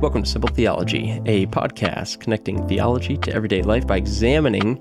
[0.00, 4.78] Welcome to Simple Theology, a podcast connecting theology to everyday life by examining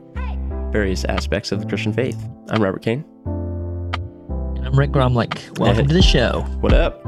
[0.71, 2.17] various aspects of the Christian faith.
[2.49, 3.03] I'm Robert Kane.
[3.25, 5.57] And I'm Rick Gromlich.
[5.59, 5.87] Welcome Hey.
[5.87, 6.41] to the show.
[6.61, 7.01] What up?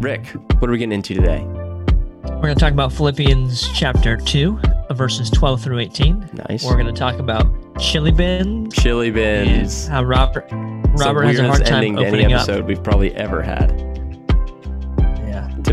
[0.00, 0.26] Rick,
[0.58, 1.42] what are we getting into today?
[1.44, 4.58] We're going to talk about Philippians chapter 2,
[4.88, 6.30] uh, verses 12 through 18.
[6.48, 6.64] Nice.
[6.64, 7.46] We're going to talk about
[7.78, 8.74] chili bins.
[8.74, 9.86] Chili bins.
[9.86, 10.46] How Robert
[10.96, 12.42] Robert has a hard time ending opening up.
[12.42, 13.70] episode we've probably ever had.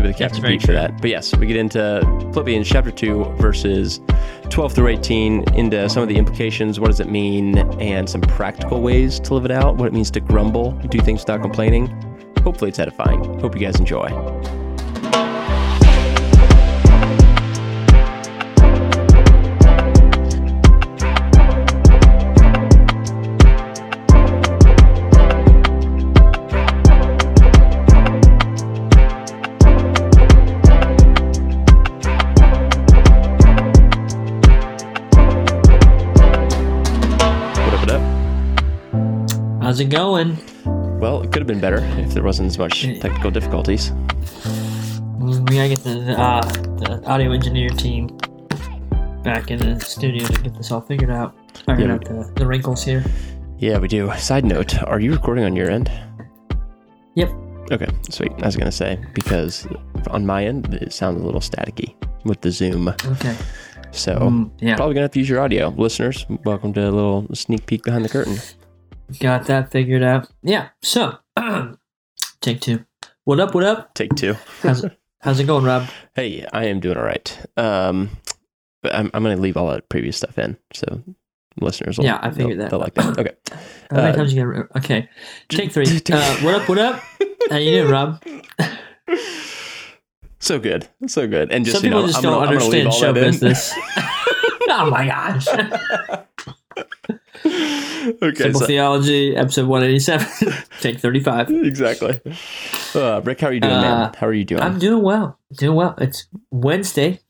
[0.08, 0.12] Yeah.
[0.12, 1.00] The cap That's to very beat for that.
[1.00, 2.00] But yes, we get into
[2.32, 4.00] Philippians chapter 2, verses
[4.48, 6.80] 12 through 18, into some of the implications.
[6.80, 7.58] What does it mean?
[7.80, 9.76] And some practical ways to live it out.
[9.76, 11.88] What it means to grumble, do things without complaining.
[12.42, 13.22] Hopefully, it's edifying.
[13.40, 14.08] Hope you guys enjoy.
[39.68, 40.38] How's it going?
[40.98, 43.92] Well, it could have been better if there wasn't as much technical difficulties.
[45.18, 46.40] We gotta get the, uh,
[46.78, 48.06] the audio engineer team
[49.22, 51.34] back in the studio to get this all figured out.
[51.66, 51.94] Figuring Yeah.
[51.96, 53.04] out the, the wrinkles here.
[53.58, 54.10] Yeah, we do.
[54.16, 55.90] Side note, are you recording on your end?
[57.16, 57.28] Yep.
[57.70, 58.32] Okay, sweet.
[58.38, 59.68] I was going to say, because
[60.06, 62.88] on my end, it sounds a little staticky with the Zoom.
[62.88, 63.36] Okay.
[63.90, 64.76] So, Mm, yeah.
[64.76, 65.68] probably going to have to use your audio.
[65.76, 68.38] Listeners, welcome to a little sneak peek behind the curtain.
[69.20, 70.28] Got that figured out.
[70.42, 70.68] Yeah.
[70.82, 71.18] So,
[72.40, 72.84] take two.
[73.24, 73.54] What up?
[73.54, 73.94] What up?
[73.94, 74.34] Take two.
[74.62, 75.86] How's it, how's it going, Rob?
[76.14, 77.46] Hey, I am doing all right.
[77.56, 78.10] Um,
[78.82, 80.56] but I'm, I'm going to leave all that previous stuff in.
[80.74, 81.02] So,
[81.60, 82.70] listeners will, Yeah, I figured they'll, that.
[82.70, 83.18] They'll like that.
[83.18, 83.34] Okay.
[83.90, 84.68] How many Uh, times you gotta?
[84.78, 85.08] Okay,
[85.48, 85.86] take three.
[86.12, 86.68] Uh, what up?
[86.68, 87.02] What up?
[87.50, 88.22] How you doing, Rob?
[90.40, 90.88] So good.
[91.08, 91.50] So good.
[91.50, 93.72] And just, Some you people know, just I'm don't gonna- gonna understand show business.
[94.68, 95.46] oh my gosh!
[97.46, 98.34] okay.
[98.34, 100.26] Simple so- theology, episode one eighty seven.
[100.80, 101.48] take thirty five.
[101.50, 102.20] exactly.
[102.94, 104.14] Uh, Rick, how are you doing, Uh, man?
[104.14, 104.62] How are you doing?
[104.62, 105.38] I'm doing well.
[105.52, 105.94] Doing well.
[105.98, 107.20] It's Wednesday.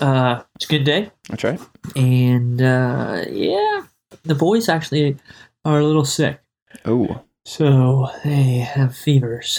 [0.00, 1.58] Uh, it's a good day, That's right.
[1.96, 3.80] and uh, yeah,
[4.24, 5.16] the boys actually
[5.64, 6.38] are a little sick,
[6.84, 9.58] Oh, so they have fevers,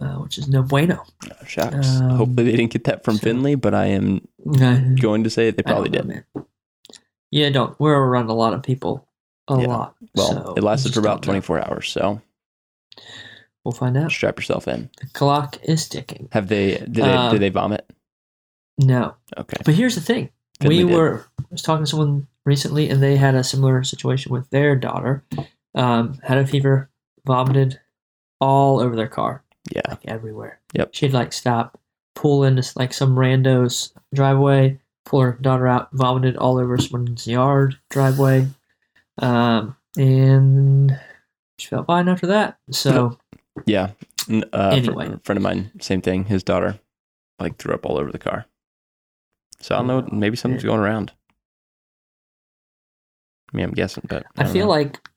[0.00, 1.04] uh, which is no bueno.
[1.46, 2.00] shucks.
[2.00, 4.26] Um, Hopefully they didn't get that from so- Finley, but I am
[5.02, 6.24] going to say they probably don't did.
[6.24, 6.46] know, man.
[7.34, 7.78] Yeah, don't.
[7.80, 9.08] We're around a lot of people.
[9.48, 9.66] A Yeah.
[9.66, 9.96] lot.
[10.14, 11.40] Well, so it lasted for about don't know.
[11.40, 12.20] 24 hours, so
[13.64, 14.10] We'll find out.
[14.12, 14.88] strap yourself in.
[15.00, 16.28] The clock is ticking.
[16.32, 16.76] Have they?
[16.78, 17.02] Did they?
[17.02, 17.90] Um, did they vomit?
[18.78, 19.56] No, Okay.
[19.64, 20.30] but here's the thing.
[20.64, 24.48] We were I was talking to someone recently, and they had a similar situation with
[24.50, 25.24] their daughter.
[25.74, 26.88] Um, had a fever,
[27.26, 27.80] vomited
[28.40, 29.42] all over their car,
[29.74, 29.82] Yeah.
[29.88, 30.60] like everywhere.
[30.74, 30.90] Yep.
[30.94, 31.80] She'd like stop,
[32.14, 37.78] pull into like some rando's driveway, pull her daughter out, vomited all over someone's yard
[37.90, 38.46] driveway,
[39.18, 40.98] um, and
[41.58, 42.58] she felt fine after that.
[42.70, 43.18] So
[43.66, 43.90] Yeah.
[44.28, 45.06] Uh, Anyway.
[45.12, 46.24] a friend of mine, same thing.
[46.24, 46.78] His daughter,
[47.38, 48.46] like, threw up all over the car.
[49.60, 50.06] So I don't know.
[50.10, 51.12] Oh, Maybe something's going around.
[53.52, 54.70] I mean, I'm guessing, but I don't feel know.
[54.72, 55.08] like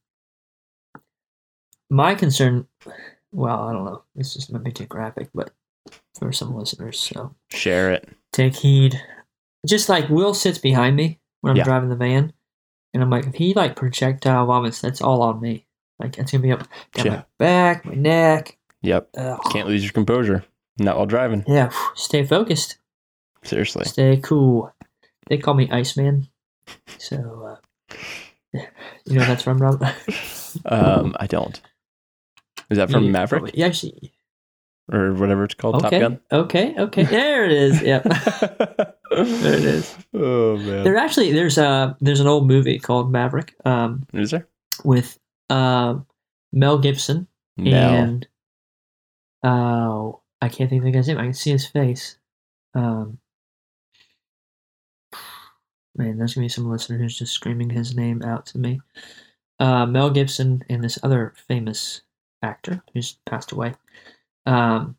[1.90, 2.68] my concern.
[3.32, 4.04] Well, I don't know.
[4.16, 5.52] This just might be too graphic, but
[6.20, 8.08] for some listeners, so share it.
[8.32, 9.02] take heed.
[9.68, 11.64] Just like Will sits behind me when I'm Yeah.
[11.64, 12.34] driving the van,
[12.94, 15.66] and I'm like, if he like projectile vomits, that's all on me.
[16.00, 17.12] Like it's gonna be up down Yeah.
[17.16, 18.58] my back, my neck.
[18.82, 19.10] Yep.
[19.18, 19.40] Ugh.
[19.52, 20.46] Can't lose your composure.
[20.80, 21.44] Not while driving.
[21.48, 22.78] Yeah, stay focused,
[23.44, 23.86] Seriously.
[23.86, 24.72] stay cool.
[25.28, 26.28] They call me Iceman,
[27.00, 27.58] so
[28.54, 28.60] uh,
[29.06, 29.84] you know that's from Rob.
[30.66, 31.60] Um, I don't.
[32.70, 34.14] Is that from You- Maverick Yeah, actually,
[34.92, 35.76] or whatever it's called?
[35.86, 36.20] okay, Top Gun.
[36.32, 37.04] okay, okay.
[37.04, 37.82] There it is.
[37.82, 38.06] Yep.
[39.12, 39.96] There it is.
[40.14, 40.84] Oh man.
[40.84, 44.48] There actually there's a there's an old movie called Maverick um, Is there?
[44.84, 45.18] with
[45.50, 46.06] um,
[46.54, 47.28] Mel Gibson
[47.58, 47.72] No.
[47.72, 48.28] and
[49.44, 50.10] uh,
[50.42, 51.18] I can't think of the guy's name.
[51.18, 52.18] I can see his face.
[52.74, 53.18] Um,
[55.96, 58.82] man, there's gonna be some listener who's just screaming his name out to me.
[59.60, 62.02] Uh, Mel Gibson and this other famous
[62.44, 63.74] actor who's passed away.
[64.46, 64.96] Um,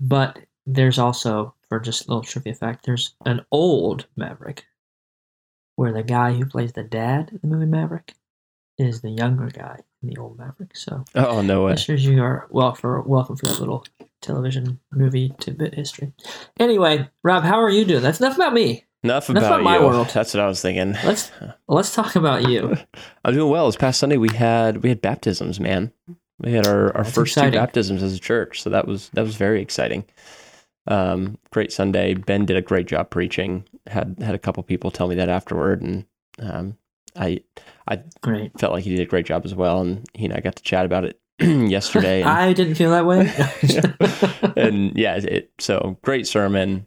[0.00, 4.66] but there's also, for just a little trivia fact, there's an old Maverick
[5.76, 8.12] where the guy who plays the dad in the movie Maverick
[8.76, 10.76] is the younger guy in the old Maverick.
[10.76, 11.72] So oh no way.
[11.72, 13.86] listeners, you are well for welcome for that little
[14.20, 16.12] television movie tidbit history.
[16.58, 18.02] Anyway, Rob, how are you doing?
[18.02, 18.84] That's enough about me.
[19.04, 19.86] Enough about not my you.
[19.86, 20.08] world.
[20.12, 20.96] That's what I was thinking.
[21.04, 21.30] Let's
[21.68, 22.76] let's talk about you.
[23.24, 23.66] I'm doing well.
[23.66, 25.92] This past Sunday we had we had baptisms, man.
[26.40, 27.52] We had our, our That's first exciting.
[27.52, 30.04] two baptisms as a church, so that was that was very exciting.
[30.90, 32.14] Um, great Sunday.
[32.14, 33.64] Ben did a great job preaching.
[33.86, 36.04] Had had a couple people tell me that afterward, and
[36.40, 36.76] um,
[37.16, 37.40] I
[38.20, 38.58] Great.
[38.58, 39.80] felt like he did a great job as well.
[39.80, 42.20] And he and I got to chat about it yesterday.
[42.22, 43.32] and- I didn't feel that way.
[44.56, 46.86] and yeah, it so great sermon,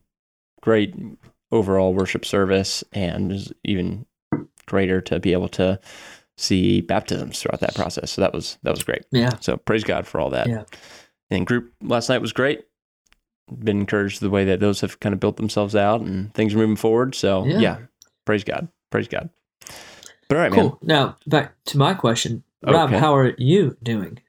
[0.62, 0.96] great
[1.52, 4.06] overall worship service, and even
[4.66, 5.80] greater to be able to
[6.38, 8.12] see baptisms throughout that process.
[8.12, 9.04] So that was that was great.
[9.12, 9.32] yeah.
[9.40, 10.48] So praise God for all that.
[10.48, 10.64] Yeah.
[11.30, 12.64] And group last night was great.
[13.52, 16.58] Been encouraged the way that those have kind of built themselves out and things are
[16.58, 17.14] moving forward.
[17.16, 17.60] So Yeah.
[17.60, 17.78] yeah,
[18.26, 19.30] praise God, praise God.
[20.30, 20.70] But all right, man.
[20.70, 20.80] Cool.
[20.82, 22.90] Now back to my question, Rob.
[22.90, 23.00] Okay.
[23.00, 24.20] How are you doing?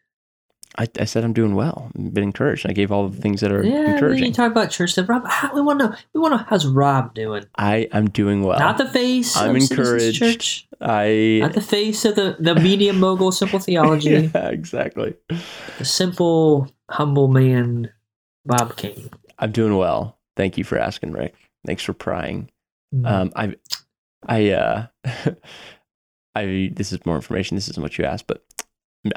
[0.77, 1.93] I, I said I'm doing well.
[1.97, 2.67] I've been encouraged.
[2.69, 4.33] I gave all the things that are Yeah, you encouraging.
[4.33, 5.09] talk about church stuff.
[5.09, 5.97] Rob, how, we want to know.
[6.13, 7.45] We want to know how's Rob doing?
[7.57, 8.59] I am doing well.
[8.59, 9.37] Not the face.
[9.37, 10.19] I'm of encouraged.
[10.19, 10.67] Church.
[10.81, 14.33] I Not the face of the the media mogul, simple theology.
[14.35, 15.15] yeah, exactly.
[15.79, 17.93] The simple, humble man,
[18.47, 19.11] Bob Kane.
[19.39, 20.19] I'm doing well.
[20.37, 21.35] Thank you for asking, Rick.
[21.67, 22.51] Thanks for prying.
[22.95, 23.09] Mm.
[23.11, 23.55] Um, I,
[24.27, 24.87] I, uh,
[26.35, 26.71] I.
[26.75, 27.57] This is more information.
[27.57, 28.45] This isn't what you asked, but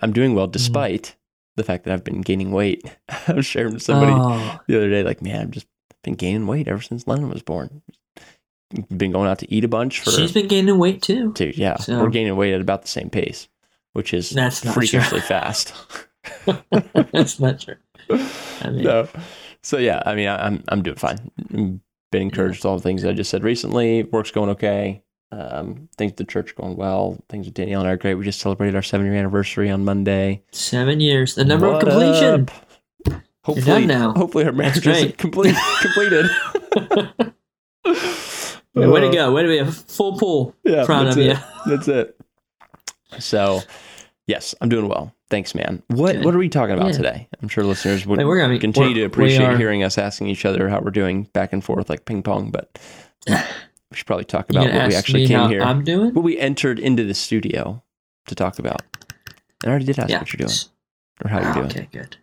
[0.01, 1.15] I'm doing well despite
[1.55, 2.83] the fact that I've been gaining weight.
[3.27, 5.67] I was sharing with somebody Oh, the other day, like, man, I've just
[6.03, 7.81] been gaining weight ever since Lennon was born.
[8.95, 11.31] Been going out to eat a bunch for she's been gaining weight too.
[11.33, 11.57] dude.
[11.57, 13.47] Yeah, So- we're gaining weight at about the same pace,
[13.93, 15.73] which is That's freakishly fast.
[17.13, 17.75] That's not true.
[18.61, 19.07] I mean, no.
[19.63, 21.17] So yeah, I mean, I, I'm I'm doing fine.
[21.49, 24.03] Been encouraged all the things I just said recently.
[24.03, 25.03] Work's going okay.
[25.31, 27.17] Um, things at the church are going well.
[27.27, 28.15] Things with Danielle and I are great.
[28.15, 30.41] We just celebrated our seven year anniversary on Monday.
[30.53, 31.35] seven years.
[31.35, 32.43] The number What of completion.
[32.43, 33.21] up?
[33.43, 34.13] Hopefully, done now.
[34.13, 36.25] hopefully our marriage is complete, completed.
[38.73, 39.31] Way to go.
[39.31, 40.55] Way to be a full pool.
[40.63, 41.25] Yeah, Proud of it.
[41.25, 41.35] you.
[41.65, 42.17] That's it.
[43.19, 43.61] So,
[44.27, 45.13] yes, I'm doing well.
[45.29, 45.81] Thanks, man.
[45.87, 46.25] What Good.
[46.25, 46.97] What are we talking about Yeah.
[46.97, 47.27] today?
[47.41, 50.27] I'm sure listeners would Hey, we're gonna be- continue to appreciate are- hearing us asking
[50.27, 52.79] each other how we're doing back and forth like ping pong, but
[53.27, 53.35] we
[53.93, 55.61] should probably talk about what we actually me came here.
[55.61, 56.13] I'm doing?
[56.13, 57.83] what we entered into the studio
[58.27, 58.81] to talk about.
[59.63, 60.19] And I already did ask yeah.
[60.19, 60.57] what you're doing
[61.25, 61.65] or how you're doing.
[61.65, 62.17] Okay, good.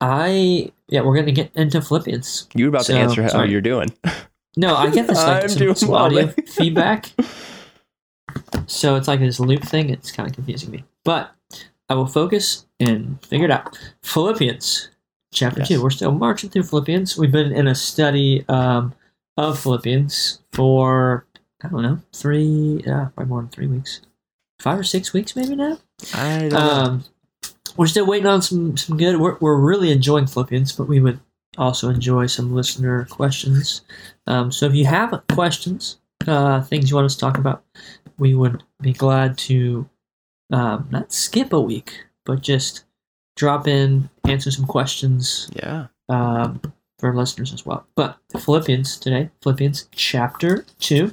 [0.00, 2.48] I yeah, we're gonna get into Philippians.
[2.54, 3.50] You were about So, to answer how sorry.
[3.50, 3.92] you're doing.
[4.56, 7.10] No, I get this like some, some audio feedback.
[8.66, 9.90] So it's like this loop thing.
[9.90, 10.84] It's kind of confusing me.
[11.04, 11.30] But
[11.88, 13.78] I will focus and figure it out.
[14.02, 14.88] Philippians
[15.32, 15.68] chapter Yes.
[15.68, 15.82] two.
[15.82, 17.16] We're still marching through Philippians.
[17.18, 18.94] We've been in a study um,
[19.36, 21.26] of Philippians for
[21.62, 24.00] I don't know three, yeah, probably more than three weeks,
[24.60, 25.78] five or six weeks maybe now.
[26.14, 26.58] I don't know.
[26.58, 27.04] Um,
[27.76, 29.18] we're still waiting on some some good.
[29.18, 31.18] We're we're really enjoying Philippians, but we would
[31.58, 33.82] also enjoy some listener questions.
[34.26, 37.64] Um, so if you have questions, uh, things you want us to talk about,
[38.18, 39.88] we would be glad to
[40.52, 42.84] um, not skip a week, but just
[43.36, 45.86] drop in, answer some questions Yeah.
[46.08, 46.60] um,
[46.98, 47.86] for listeners as well.
[47.96, 51.12] But Philippians today, Philippians chapter two,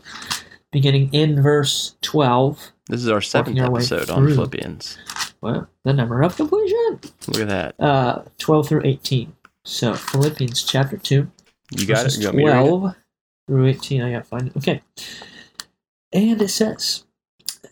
[0.72, 2.72] beginning in verse twelve.
[2.88, 4.28] This is our seventh our episode on.
[4.28, 4.98] Philippians.
[5.42, 7.00] Well, the number of completion.
[7.28, 7.80] Look at that.
[7.80, 9.34] uh, 12 through 18.
[9.66, 11.28] So Philippians chapter 2,
[11.78, 12.18] You got it?
[12.18, 12.68] You want me to read it?
[12.68, 12.96] 12
[13.48, 14.02] through 18.
[14.04, 14.58] I gotta find it.
[14.58, 14.82] Okay.
[16.14, 17.06] And it says,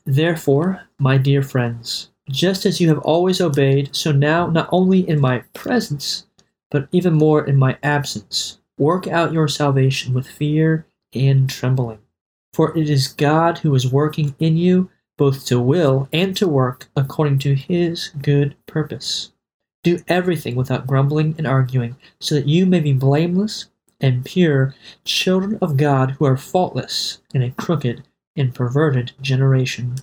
[0.06, 5.19] Therefore, my dear friends, just as you have always obeyed, so now, not only in
[5.19, 6.25] my presence,
[6.71, 11.99] but even more in my absence, work out your salvation with fear and trembling.
[12.54, 16.90] For it is God who is working in you, both to will and to work
[16.95, 19.31] according to his good purpose.
[19.83, 23.68] Do everything without grumbling and arguing, so that you may be blameless
[24.02, 28.04] and pure, children of God who are faultless in a crooked
[28.36, 29.95] and perverted generation,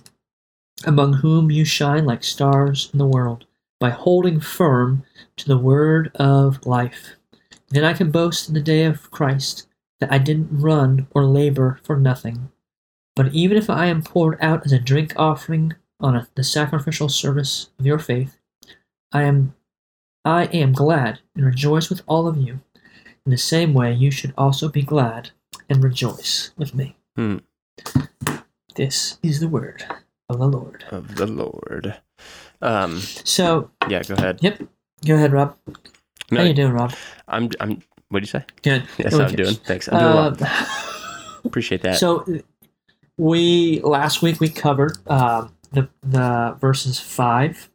[0.85, 3.45] among whom you shine like stars in the world,
[3.79, 5.03] by holding firm
[5.35, 7.15] to the word of life.
[7.69, 9.67] Then I can boast in the day of Christ
[9.99, 12.51] that I didn't run or labor for nothing.
[13.15, 17.09] But even if I am poured out as a drink offering on a, the sacrificial
[17.09, 18.37] service of your faith,
[19.11, 19.55] I am
[20.23, 22.59] I am glad and rejoice with all of you.
[23.25, 25.31] In the same way, you should also be glad
[25.69, 26.97] and rejoice with me.
[27.15, 27.37] Hmm.
[28.75, 29.83] This is the word
[30.29, 30.83] of the Lord.
[30.91, 31.95] Of the Lord.
[32.61, 34.39] Um, So, yeah, go ahead.
[34.41, 34.61] yep.
[35.05, 35.55] Go ahead, Rob.
[36.31, 36.93] No, How you doing, Rob?
[37.27, 38.43] I'm, I'm, what do you say?
[38.61, 38.83] Good.
[38.97, 39.55] That's how I'm doing.
[39.55, 39.87] Thanks.
[39.87, 40.27] I'm doing well.
[40.27, 41.97] Um, Appreciate that.
[41.97, 42.25] So
[43.17, 47.69] we last week we covered um, the the verses five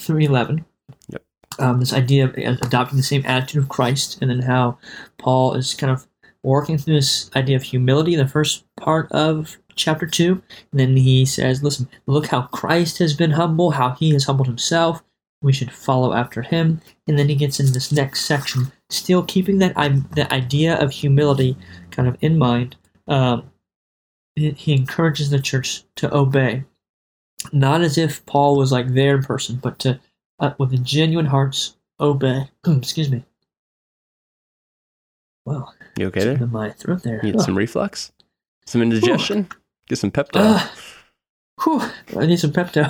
[0.00, 0.64] through eleven.
[1.10, 1.22] Yep.
[1.58, 4.78] Um, this idea of adopting the same attitude of Christ, and then how
[5.18, 6.06] Paul is kind of
[6.42, 10.42] working through this idea of humility in the first part of chapter two.
[10.70, 14.48] And then he says, "Listen, look how Christ has been humble, how he has humbled
[14.48, 15.02] himself.
[15.42, 19.58] We should follow after him." And then he gets into this next section still keeping
[19.58, 19.74] that
[20.14, 21.56] that idea of humility
[21.90, 22.76] kind of in mind,
[23.06, 23.50] um,
[24.36, 26.64] he encourages the church to obey,
[27.52, 30.00] not as if Paul was like there in person, but to
[30.40, 32.48] uh, with a genuine hearts obey.
[32.66, 33.24] Excuse me.
[35.48, 36.36] Well, You okay there?
[36.36, 37.22] in my throat there.
[37.22, 38.12] Need some reflux?
[38.66, 39.48] Some indigestion?
[39.88, 40.40] Get some Pepto.
[40.40, 40.74] Ah.
[41.64, 41.82] Whew,
[42.20, 42.84] I need some Pepto.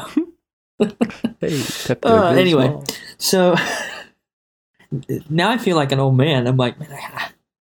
[0.78, 1.50] hey,
[1.86, 2.04] Pepto.
[2.04, 2.76] Uh, anyway.
[3.18, 3.54] So
[5.30, 6.46] now I feel like an old man.
[6.48, 6.90] I'm like, man,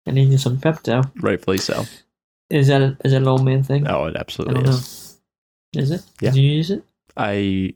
[0.08, 1.12] I, need some Pepto.
[1.22, 1.84] Rightfully so.
[2.50, 3.86] Is that a, is that an old man thing?
[3.88, 4.72] Oh, it absolutely don't know.
[4.72, 5.20] is.
[5.74, 6.04] Is it?
[6.22, 6.32] Yeah.
[6.32, 6.84] Do you use it?
[7.18, 7.76] I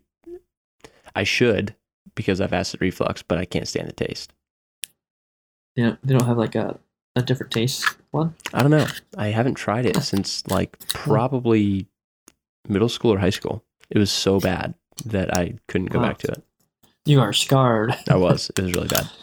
[1.15, 1.75] I should
[2.15, 4.31] because I've acid reflux, but I can't stand the taste.
[5.75, 6.79] Don't, they don't have like a,
[7.15, 8.35] a different taste one.
[8.53, 8.87] I don't know.
[9.17, 11.87] I haven't tried it since like probably
[12.67, 13.63] middle school or high school.
[13.89, 14.73] It was so bad
[15.05, 16.07] that I couldn't go Wow.
[16.09, 16.43] back to it.
[17.05, 17.95] You are scarred.
[18.09, 18.49] I was.
[18.57, 19.09] It was really bad.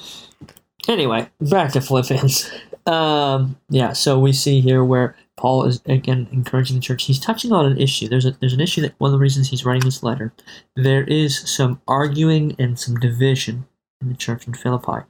[0.89, 2.51] Anyway, back to Philippians.
[2.87, 7.05] Um, yeah, so we see here where Paul is again encouraging the church.
[7.05, 8.09] He's touching on an issue.
[8.09, 10.33] There's a there's an issue that one of the reasons he's writing this letter.
[10.77, 13.67] There is some arguing and some division
[14.01, 15.05] in the church in Philippi,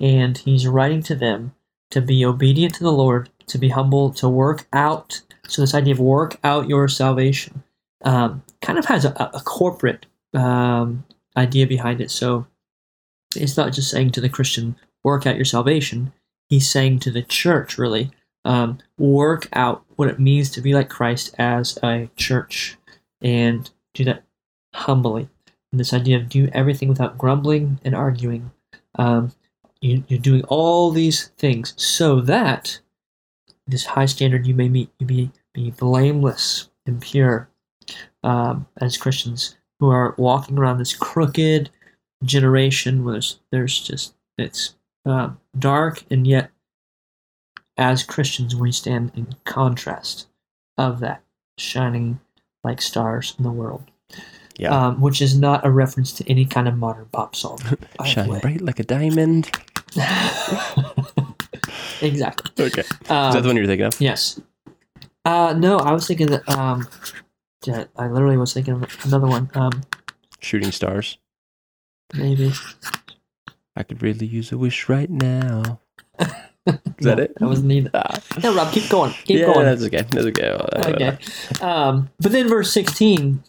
[0.00, 1.54] and he's writing to them
[1.92, 5.20] to be obedient to the Lord, to be humble, to work out.
[5.46, 7.62] So this idea of work out your salvation
[8.02, 11.04] um, kind of has a, a corporate um,
[11.36, 12.10] idea behind it.
[12.10, 12.46] So
[13.36, 16.12] it's not just saying to the Christian, work out your salvation.
[16.48, 18.10] He's saying to the church, really,
[18.44, 22.76] um, work out what it means to be like Christ as a church
[23.20, 24.24] and do that
[24.74, 25.28] humbly.
[25.70, 28.50] And this idea of do everything without grumbling and arguing.
[28.98, 29.32] Um,
[29.82, 32.80] you, you're doing all these things so that
[33.66, 37.48] this high standard you may meet, you be, be blameless and pure
[38.24, 41.68] um, as Christians who are walking around this crooked
[42.24, 44.74] generation where there's, there's just it's
[45.04, 46.50] um, dark and yet
[47.76, 50.28] as Christians we stand in contrast
[50.78, 51.22] of that
[51.58, 52.20] shining
[52.64, 53.82] like stars in the world
[54.56, 54.70] Yeah.
[54.86, 57.58] um, which is not a reference to any kind of modern pop song
[58.04, 59.50] Shine bright like a diamond.
[62.02, 62.80] exactly Okay.
[62.82, 64.00] Is um, that the one you're thinking of?
[64.00, 64.40] yes
[65.24, 66.86] uh, no I was thinking that um,
[67.96, 69.82] I literally was thinking of another one um,
[70.40, 71.18] Shooting stars.
[72.14, 72.52] maybe
[73.76, 75.80] I could really use a wish right now.
[76.66, 77.34] Is that it?
[77.38, 78.20] that wasn't either Ah.
[78.42, 80.02] no Rob keep going keep yeah, going that's okay.
[80.10, 80.50] That's okay.
[80.50, 81.18] okay.
[81.64, 83.42] Um, but then verse 16,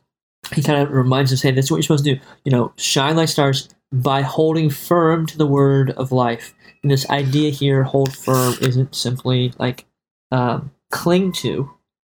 [0.56, 2.22] he kind of reminds us, hey, that's what you're supposed to do.
[2.46, 6.54] You know, shine like stars by holding firm to the word of life.
[6.82, 9.86] And this idea here, hold firm, isn't simply like
[10.32, 11.72] um, cling to,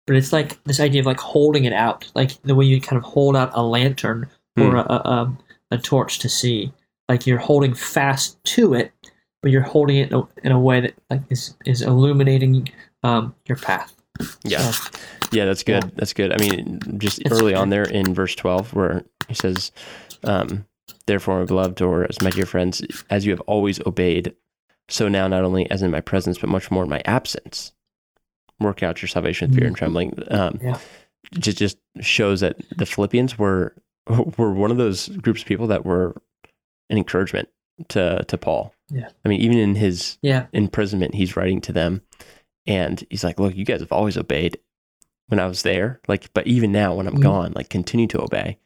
[0.08, 2.98] but it's like this idea of like holding it out, like the way you kind
[2.98, 4.76] of hold out a lantern or Hmm.
[4.78, 5.38] a, a, um,
[5.72, 6.72] a torch to see.
[7.10, 8.94] Like you're holding fast to it,
[9.42, 12.70] but you're holding it in a, in a way that like is, is illuminating
[13.04, 13.94] um, your path.
[14.44, 14.60] Yeah.
[14.60, 14.90] So,
[15.32, 15.92] Yeah, that's good.
[15.96, 16.32] That's good.
[16.32, 19.72] I mean, just early on there in verse 12, where he says,
[20.24, 20.66] um,
[21.08, 24.36] Therefore, beloved, or as my dear friends, as you have always obeyed,
[24.90, 27.74] so now, not only as in my presence, but much more in my absence,
[28.60, 29.80] work out your salvation with fear and Mhm.
[29.80, 30.24] trembling.
[30.30, 30.78] Um, Yeah.
[31.40, 33.76] Just, just shows that the Philippians were
[34.38, 36.22] were one of those groups of people that were
[36.90, 37.48] an encouragement
[37.90, 38.74] to to Paul.
[38.90, 39.10] Yeah.
[39.26, 40.48] I mean, even in his yeah.
[40.54, 42.02] imprisonment, he's writing to them
[42.68, 44.58] and he's like, Look, you guys have always obeyed
[45.28, 46.02] when I was there.
[46.08, 47.22] Like, but even now when I'm Mhm.
[47.24, 48.58] gone, like continue to obey.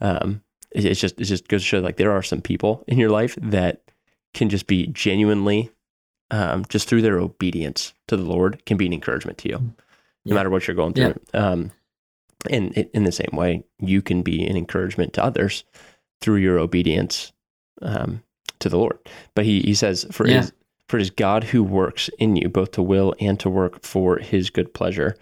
[0.00, 0.42] Um,
[0.84, 3.36] it's just it just goes to show like there are some people in your life
[3.40, 3.82] that
[4.34, 5.70] can just be genuinely
[6.30, 9.72] um, just through their obedience to the Lord can be an encouragement to you, no
[10.24, 10.34] Yeah.
[10.34, 11.14] matter what you're going through.
[11.34, 11.70] Um,
[12.50, 15.64] and it, in the same way, you can be an encouragement to others
[16.20, 17.32] through your obedience
[17.82, 18.22] um,
[18.58, 18.98] to the Lord.
[19.34, 20.40] But he, he says, for Yeah.
[20.42, 20.52] his,
[20.88, 24.18] for it is God who works in you, both to will and to work for
[24.18, 25.16] his good pleasure.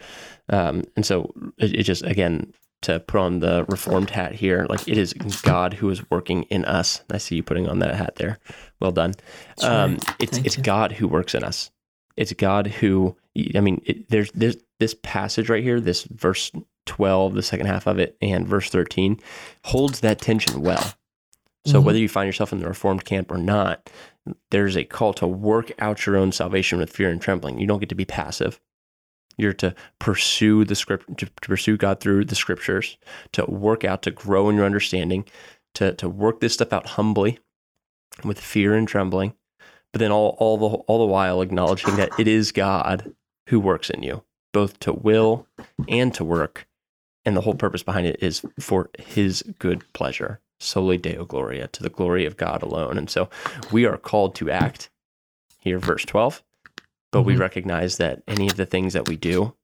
[0.49, 4.87] Um, and so it, it just, again, to put on the reformed hat here, like
[4.87, 7.01] it is God who is working in us.
[7.11, 8.37] I see you putting on that hat there.
[8.79, 9.13] Well done.
[9.61, 10.15] Um, right.
[10.19, 10.63] it's Thank it's you.
[10.63, 11.71] God who works in us.
[12.17, 13.15] It's God who.
[13.55, 16.51] I mean, it, there's there's this passage right here, this verse
[16.85, 19.19] twelve, the second half of it, and verse thirteen,
[19.65, 20.93] holds that tension well.
[21.65, 21.85] So Mhm.
[21.85, 23.89] whether you find yourself in the Reformed camp or not,
[24.51, 27.59] there's a call to work out your own salvation with fear and trembling.
[27.59, 28.59] You don't get to be passive.
[29.37, 32.97] You're to pursue the script, to, to pursue God through the scriptures,
[33.33, 35.25] to work out, to grow in your understanding,
[35.75, 37.39] to to work this stuff out humbly,
[38.23, 39.33] with fear and trembling,
[39.91, 43.13] but then all all the all the while acknowledging that it is God
[43.49, 44.23] who works in you,
[44.53, 45.47] both to will
[45.87, 46.67] and to work,
[47.25, 51.83] and the whole purpose behind it is for His good pleasure, soli deo gloria, to
[51.83, 52.97] the glory of God alone.
[52.97, 53.29] And so
[53.71, 54.89] we are called to act
[55.59, 56.43] here, verse 12.
[57.11, 57.39] But we Mhm.
[57.39, 59.55] recognize that any of the things that we do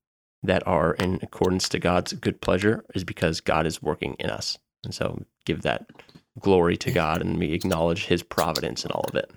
[0.43, 4.57] that are in accordance to God's good pleasure is because God is working in us.
[4.83, 5.85] And so give that
[6.39, 9.29] glory to God and we acknowledge his providence in all of it.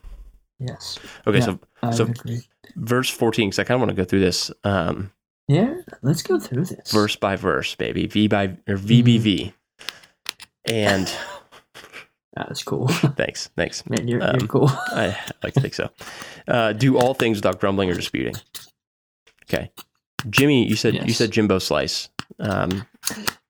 [0.59, 0.99] Yes.
[1.27, 1.45] Okay, Yeah.
[1.45, 2.43] so I So- agree.
[2.77, 5.11] verse 14, because I kind of want to go through this um,
[5.49, 6.91] Yeah, let's go through this.
[6.91, 8.07] verse by verse, baby.
[8.07, 9.53] V by or VBV.
[10.65, 11.13] And
[12.37, 12.89] That's cool.
[13.17, 13.89] thanks, thanks.
[13.89, 14.69] Man, you're, Um, you're cool.
[14.89, 15.91] I, like to think so.
[16.49, 18.35] Uh, do all things without grumbling or disputing.
[19.49, 19.71] Okay,
[20.31, 21.19] Jimmy, you said you Yes.
[21.19, 22.09] said Jimbo Slice,
[22.41, 22.87] um,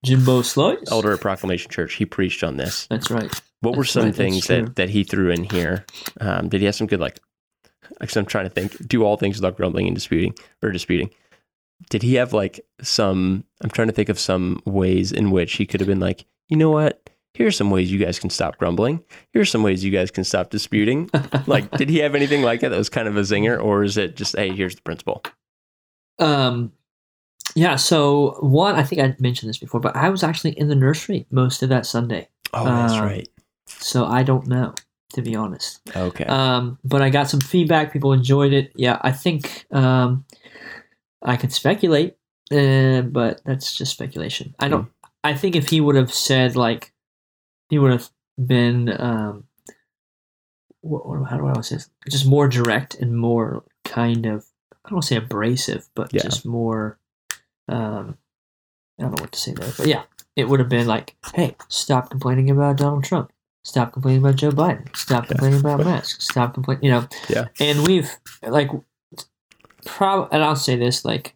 [0.05, 0.91] Jimbo Slice.
[0.91, 1.95] elder at Proclamation Church.
[1.95, 2.87] He preached on this.
[2.89, 3.33] That's right.
[3.61, 5.87] What were some right, things that that he threw in here?
[6.21, 7.21] Um, did he have some good like?
[8.03, 8.77] Actually, I'm trying to think.
[8.89, 11.11] Do all things without grumbling and disputing or disputing.
[11.91, 13.45] Did he have like some?
[13.63, 16.57] I'm trying to think of some ways in which he could have been like, you
[16.57, 17.09] know what?
[17.35, 19.03] Here's some ways you guys can stop grumbling.
[19.33, 21.11] Here's some ways you guys can stop disputing.
[21.47, 23.97] Like, did he have anything like it that was kind of a zinger, or is
[23.99, 25.23] it just, hey, here's the principle?
[26.19, 26.73] Um,
[27.55, 27.77] yeah.
[27.77, 31.27] So one, I think I mentioned this before, but I was actually in the nursery
[31.31, 33.29] most of that Sunday, Oh, that's Um, right.
[33.67, 34.75] so I don't know
[35.13, 35.81] to be honest.
[35.95, 36.25] Okay.
[36.25, 37.93] Um, but I got some feedback.
[37.93, 38.73] People enjoyed it.
[38.75, 40.25] Yeah, I think um,
[41.23, 42.17] I could speculate,
[42.53, 44.55] uh, but that's just speculation.
[44.59, 44.89] I don't.
[45.23, 46.93] I think if he would have said like,
[47.75, 48.09] he would have
[48.47, 48.89] been.
[49.01, 49.45] Um,
[50.81, 51.91] what, what, how do I say this?
[52.09, 54.47] Just more direct and more kind of.
[54.85, 56.23] I don't want to say abrasive, but Yeah.
[56.23, 56.99] just more.
[57.69, 58.17] Um,
[58.99, 60.03] I don't know what to say there, but yeah,
[60.37, 63.33] it would have been like, "Hey, stop complaining about Donald Trump.
[63.65, 64.95] Stop complaining about Joe Biden.
[64.97, 65.29] Stop Yeah.
[65.31, 66.25] complaining about masks.
[66.25, 67.09] Stop complaining." You know.
[67.29, 67.47] Yeah.
[67.59, 68.11] And we've
[68.43, 68.71] like,
[69.87, 71.35] prob, and I'll say this like,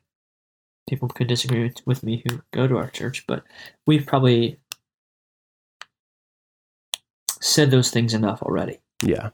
[0.89, 3.43] people could disagree with, with me who go to our church, but
[3.87, 4.59] we've probably
[7.41, 8.79] said those things enough already.
[9.03, 9.31] yeah.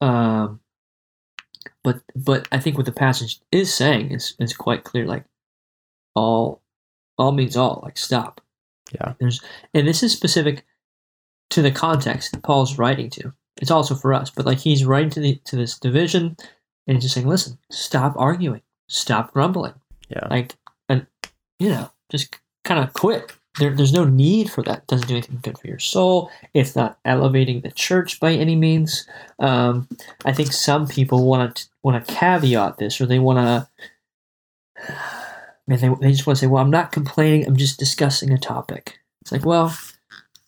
[0.00, 0.60] Um,
[1.84, 5.06] but but I think what the passage is saying is is quite clear.
[5.06, 5.24] Like
[6.14, 6.62] all
[7.18, 7.80] all means all.
[7.82, 8.40] Like stop.
[8.94, 9.14] Yeah.
[9.20, 9.42] There's
[9.74, 10.64] and this is specific
[11.50, 13.32] to the context that Paul's writing to.
[13.60, 16.36] It's also for us, but like he's writing to the to this division,
[16.86, 19.74] and he's just saying, listen, stop arguing, stop grumbling,
[20.08, 20.26] Yeah.
[20.30, 20.54] like
[20.88, 21.06] and
[21.58, 23.32] you know just kind of quit.
[23.58, 24.78] There, there's no need for that.
[24.78, 26.30] It doesn't do anything good for your soul.
[26.54, 29.08] It's not elevating the church by any means.
[29.38, 29.88] Um,
[30.24, 33.68] I think some people want to want to caveat this, or they want to.
[35.66, 37.46] Man, they, they just want to say, "Well, I'm not complaining.
[37.46, 39.76] I'm just discussing a topic." It's like, well,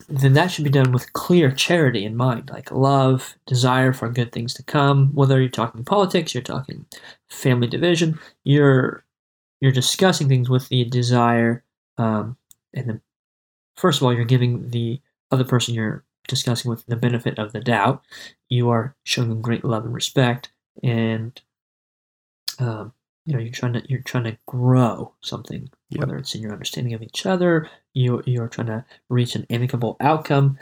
[0.09, 4.33] then that should be done with clear charity in mind, like love, desire for good
[4.33, 5.09] things to come.
[5.15, 6.87] Whether you're talking politics, you're talking
[7.31, 9.05] family division, you're
[9.61, 11.63] you're discussing things with the desire,
[11.97, 12.37] um,
[12.75, 13.01] and then
[13.77, 17.61] first of all, you're giving the other person you're discussing with the benefit of the
[17.61, 18.05] doubt.
[18.49, 20.51] You are showing them great love and respect,
[20.83, 21.41] and
[22.59, 22.93] um,
[23.27, 26.01] you know you're trying to you're trying to grow something, Yep.
[26.01, 27.69] whether it's in your understanding of each other.
[27.95, 30.59] You you're trying to reach an amicable outcome.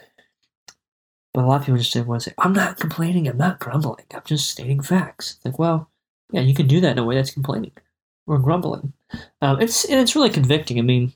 [1.32, 3.28] But a lot of people just want to say, "I'm not complaining.
[3.28, 4.04] I'm not grumbling.
[4.12, 5.88] I'm just stating facts." It's like, well,
[6.32, 7.70] yeah, you can do that in a way that's complaining
[8.26, 8.92] or grumbling.
[9.40, 10.78] Um, it's and it's really convicting.
[10.78, 11.12] I mean,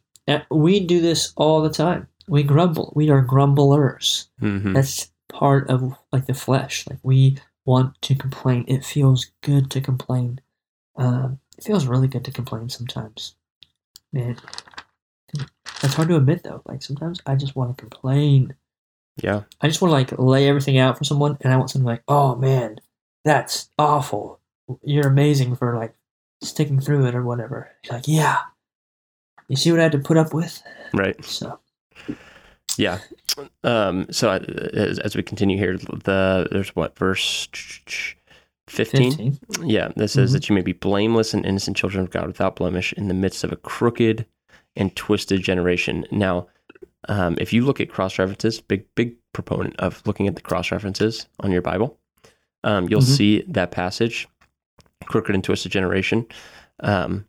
[0.51, 2.09] we do this all the time.
[2.29, 2.93] We grumble.
[2.97, 4.29] We are grumblers.
[4.41, 6.87] hmm That's part of like the flesh.
[6.89, 8.65] Like we want to complain.
[8.69, 10.41] It feels good to complain.
[10.97, 13.35] Um, it feels really good to complain sometimes.
[14.13, 14.37] Man,
[15.83, 16.63] that's hard to admit though.
[16.67, 18.55] Like sometimes I just want to complain.
[19.23, 19.43] Yeah.
[19.61, 22.03] I just want to like lay everything out for someone, and I want someone like,
[22.09, 22.79] oh man,
[23.25, 24.41] that's awful.
[24.83, 25.95] You're amazing for like
[26.43, 27.71] sticking through it or whatever.
[27.85, 28.39] You're like, yeah.
[29.49, 30.63] You see what I had to put up with?
[30.93, 31.23] Right.
[31.25, 31.59] So
[32.77, 32.99] Yeah.
[33.63, 37.49] Um, so I, as, as we continue here, the there's what verse
[38.67, 39.39] fifteen.
[39.63, 40.33] Yeah, that says Mhm.
[40.35, 43.45] that you may be blameless and innocent children of God without blemish in the midst
[43.45, 44.27] of a crooked
[44.77, 46.07] and twisted generation.
[46.11, 46.49] Now,
[47.09, 50.71] um, if you look at cross references, big big proponent of looking at the cross
[50.73, 51.99] references on your Bible,
[52.63, 53.17] um, you'll Mhm.
[53.17, 54.27] see that passage,
[55.05, 56.27] crooked and twisted generation,
[56.81, 57.27] um,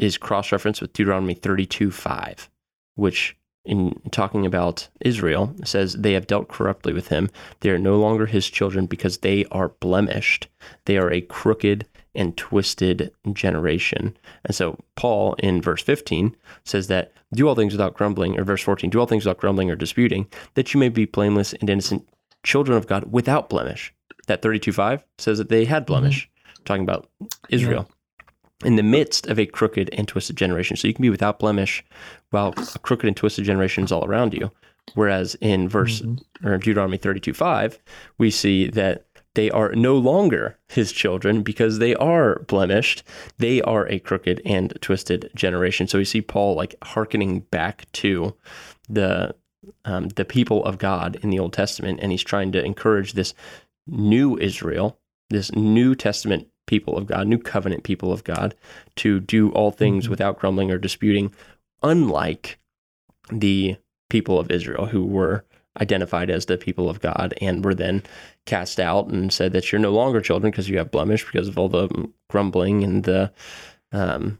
[0.00, 2.48] is cross referenced with Deuteronomy thirty two five,
[2.94, 7.30] which in talking about Israel says they have dealt corruptly with him.
[7.60, 10.48] They are no longer his children because they are blemished.
[10.86, 14.16] They are a crooked and twisted generation.
[14.44, 16.34] And so Paul in verse 15
[16.64, 19.70] says that do all things without grumbling, or verse 14, do all things without grumbling
[19.70, 22.08] or disputing, that you may be blameless and innocent
[22.42, 23.94] children of God without blemish.
[24.26, 26.64] That 32.5 says that they had blemish, mm-hmm.
[26.64, 27.08] talking about
[27.48, 27.88] Israel.
[28.64, 30.76] In the midst of a crooked and twisted generation.
[30.76, 31.82] So you can be without blemish
[32.30, 34.50] while a crooked and twisted generation is all around you.
[34.94, 36.20] Whereas in verse Mhm.
[36.44, 37.78] or Deuteronomy 32 5,
[38.18, 43.04] we see that they are no longer his children because they are blemished.
[43.38, 45.86] They are a crooked and twisted generation.
[45.86, 48.34] So we see Paul like hearkening back to
[48.88, 49.34] the
[49.84, 53.34] um, the people of God in the Old Testament, and he's trying to encourage this
[53.86, 58.54] new Israel, this New Testament people of God, new covenant people of God,
[58.96, 60.10] to do all things Mhm.
[60.10, 61.32] without grumbling or disputing,
[61.82, 62.58] unlike
[63.32, 63.76] the
[64.08, 65.44] people of Israel who were
[65.80, 68.02] identified as the people of God and were then
[68.44, 71.58] cast out and said that you're no longer children because you have blemish because of
[71.58, 71.88] all the
[72.28, 73.32] grumbling and the
[73.92, 74.38] um,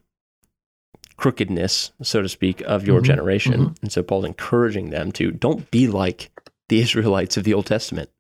[1.16, 3.74] crookedness, so to speak, of your Mhm, generation.
[3.82, 6.30] And so Paul's encouraging them to don't be like
[6.68, 8.10] the Israelites of the Old Testament.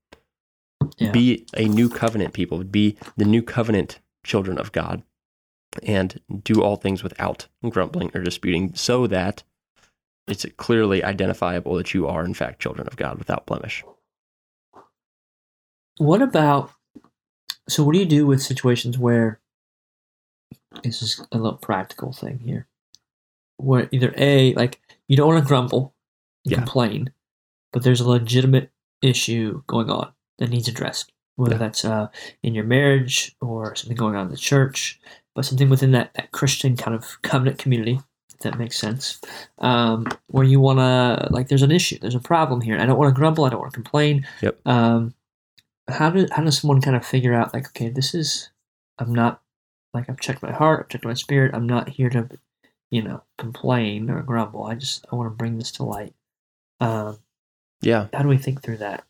[1.00, 1.12] Yeah.
[1.12, 5.02] Be a new covenant people, be the new covenant children of God,
[5.82, 9.42] and do all things without grumbling or disputing, so that
[10.28, 13.82] it's clearly identifiable that you are, in fact, children of God without blemish.
[15.96, 16.70] What about?
[17.68, 19.40] So, what do you do with situations where
[20.82, 22.66] this is a little practical thing here,
[23.56, 25.94] where either a like you don't want to grumble
[26.44, 26.58] Yeah.
[26.58, 27.12] complain,
[27.72, 28.70] but there's a legitimate
[29.02, 31.58] issue going on that needs addressed, whether Yeah.
[31.58, 32.08] that's uh,
[32.42, 35.00] in your marriage or something going on in the church,
[35.36, 38.00] but something within that, that Christian kind of covenant community.
[38.34, 39.20] If that makes sense,
[39.58, 42.76] um, where you want to like, there's an issue, there's a problem here.
[42.78, 44.26] I don't want to grumble, I don't want to complain.
[44.42, 44.58] Yep.
[44.66, 45.14] Um,
[45.88, 48.50] how do how does someone kind of figure out like okay this is
[49.00, 49.40] i'm not
[49.92, 52.28] like i've checked my heart i've checked my spirit i'm not here to
[52.92, 56.14] you know complain or grumble i just i want to bring this to light
[56.78, 57.18] um
[57.82, 58.06] Yeah.
[58.12, 59.02] how do we think through that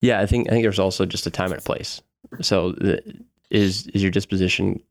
[0.00, 2.02] Yeah, I think I think there's also just a time and a place.
[2.40, 3.02] So the,
[3.50, 4.82] is is your disposition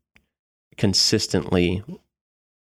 [0.76, 1.82] consistently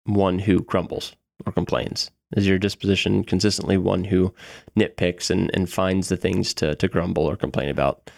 [0.05, 2.11] one who grumbles or complains?
[2.35, 4.33] Is your disposition consistently one who
[4.77, 8.11] nitpicks and, and finds the things to, to grumble or complain about?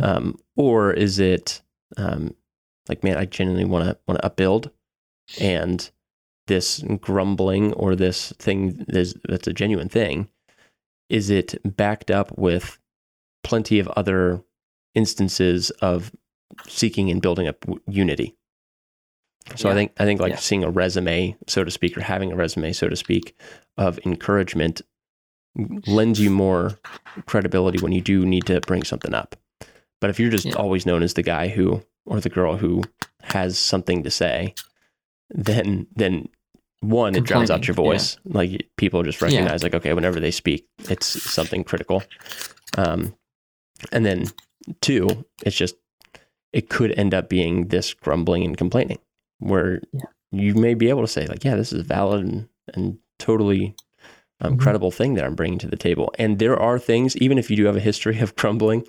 [0.00, 1.62] Um, or is it
[1.96, 2.34] um,
[2.88, 4.70] like, man, I genuinely want to want to upbuild,
[5.40, 5.90] and
[6.46, 10.28] this grumbling or this thing is that's a genuine thing,
[11.08, 12.78] is it backed up with
[13.46, 14.42] plenty of other
[14.94, 16.12] instances of
[16.66, 18.36] seeking and building up w- unity?
[19.54, 20.36] So I think I think like Yeah.
[20.38, 23.36] seeing a resume, so to speak, or having a resume, so to speak,
[23.78, 24.82] of encouragement
[25.86, 26.78] lends you more
[27.26, 29.36] credibility when you do need to bring something up.
[30.00, 30.54] But if you're just Yeah.
[30.54, 32.82] always known as the guy who or the girl who
[33.22, 34.54] has something to say,
[35.30, 36.28] then then
[36.80, 38.18] one it drowns out your voice.
[38.24, 42.02] Like people just recognize like okay, whenever they speak, it's something critical.
[42.76, 43.14] Um,
[43.92, 44.26] and then
[44.80, 45.76] two, it's just
[46.52, 48.98] it could end up being this grumbling and complaining,
[49.38, 50.04] where Yeah.
[50.32, 53.74] you may be able to say like, yeah, this is a valid and, and totally
[54.42, 54.60] um, Mhm.
[54.60, 56.12] credible thing that I'm bringing to the table.
[56.18, 58.84] And there are things, even if you do have a history of grumbling,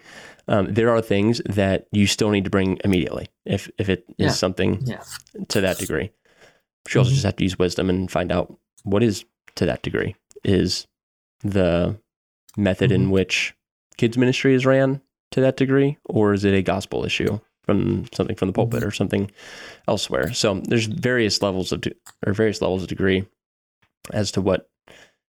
[0.50, 4.26] um, there are things that you still need to bring immediately if if it is
[4.26, 4.32] Yeah.
[4.32, 5.04] something Yeah.
[5.50, 6.12] to that degree.
[6.93, 7.13] You also Mhm.
[7.15, 9.23] just have to use wisdom and find out what is
[9.56, 10.15] to that degree.
[10.43, 10.86] Is
[11.43, 11.97] the
[12.58, 13.12] method in Mhm.
[13.12, 13.54] which
[13.97, 18.36] kids ministry is ran to that degree, or is it a gospel issue from something
[18.36, 19.29] from the pulpit or something
[19.88, 20.31] elsewhere?
[20.33, 21.91] So there's various levels of de-
[22.25, 23.25] or various levels of degree
[24.13, 24.69] as to what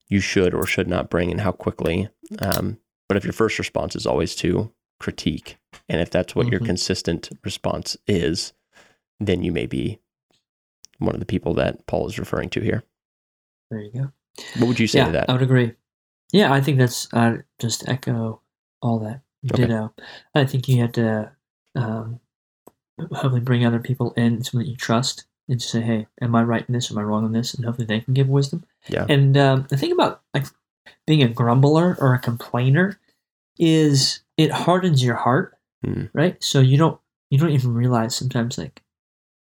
[0.09, 2.09] you should or should not bring and how quickly.
[2.40, 6.61] Um, but if your first response is always to critique, and if that's what your
[6.61, 6.66] Mhm.
[6.66, 8.53] consistent response is,
[9.20, 10.00] then you may be
[10.98, 12.83] one of the people that Paul is referring to here.
[13.70, 14.12] there you go
[14.59, 15.29] What would you say yeah to that?
[15.31, 15.72] i would agree
[16.33, 18.40] yeah i think that's i just echo
[18.85, 19.20] all that
[19.53, 19.62] Okay.
[19.66, 19.92] ditto
[20.35, 21.33] i think you had to
[21.75, 22.20] um
[23.12, 26.42] hopefully bring other people in someone that you trust and just say hey am i
[26.42, 29.07] right in this am i wrong in this and hopefully they can give wisdom Yeah.
[29.09, 30.47] And um, the thing about like
[31.07, 32.99] being a grumbler or a complainer
[33.59, 36.05] is it hardens your heart, Hmm.
[36.14, 36.42] right?
[36.42, 36.99] So you don't
[37.31, 38.83] you don't even realize sometimes like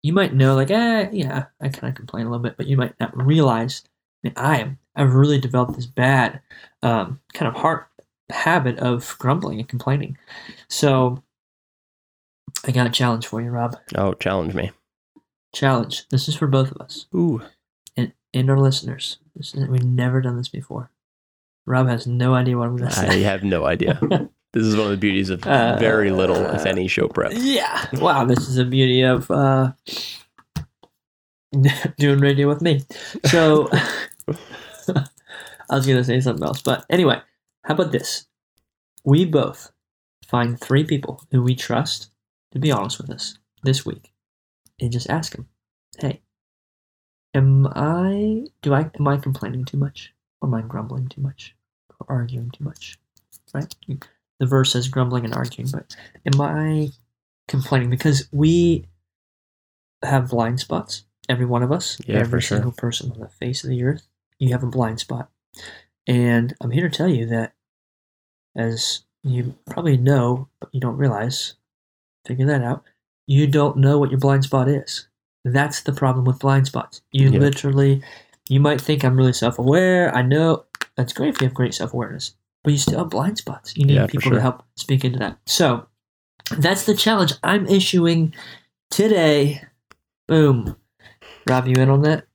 [0.02, 2.76] you might know like eh yeah I kind of complain a little bit, but you
[2.76, 3.82] might not realize
[4.24, 6.40] that I am I've really developed this bad
[6.82, 7.86] um, kind of heart
[8.32, 10.16] habit of grumbling and complaining.
[10.68, 11.22] So
[12.66, 13.76] I got a challenge for you, Rob.
[13.94, 14.70] Oh, challenge me.
[15.54, 16.06] Challenge.
[16.08, 17.42] This is for both of us Ooh.
[17.96, 19.18] and, and our listeners.
[19.36, 20.90] Is, we've never done this before.
[21.66, 23.06] Rob has no idea what I'm going to say.
[23.08, 24.00] I have no idea.
[24.54, 27.32] This is one of the beauties of Uh, very little, if any, show prep.
[27.34, 27.86] yeah.
[27.94, 29.72] Wow, this is a beauty of uh,
[31.96, 32.82] doing radio with me.
[33.24, 33.70] So
[34.92, 35.06] I
[35.70, 36.60] was going to say something else.
[36.60, 37.20] But anyway,
[37.64, 38.26] how about this?
[39.04, 39.72] We both
[40.26, 42.10] find three people who we trust
[42.52, 44.12] to be honest with us this week
[44.80, 45.48] and just ask them,
[45.98, 46.22] hey,
[47.34, 50.12] am I, do I, am I complaining too much?
[50.40, 51.54] Or am I grumbling too much?
[52.00, 52.98] Or arguing too much?
[53.54, 53.74] Right?
[54.38, 55.94] The verse says grumbling and arguing, but
[56.26, 56.90] am I
[57.48, 58.86] complaining because we
[60.02, 61.04] have blind spots.
[61.28, 62.56] Every one of us, Yeah, every for sure.
[62.58, 64.06] single person on the face of the earth,
[64.38, 65.30] you have a blind spot.
[66.06, 67.54] And I'm here to tell you that,
[68.56, 71.54] as you probably know, but you don't realize,
[72.26, 72.82] figure that out.
[73.26, 75.08] You don't know what your blind spot is.
[75.44, 77.02] That's the problem with blind spots.
[77.12, 77.38] You Yeah.
[77.40, 78.02] literally,
[78.48, 80.14] you might think I'm really self aware.
[80.14, 80.64] I know
[80.96, 82.34] that's great if you have great self awareness,
[82.64, 83.76] but you still have blind spots.
[83.76, 84.34] You need Yeah, people sure.
[84.34, 85.38] to help speak into that.
[85.46, 85.86] So
[86.58, 88.34] that's the challenge I'm issuing
[88.90, 89.62] today.
[90.26, 90.76] Boom.
[91.48, 92.26] Rob, you in on that?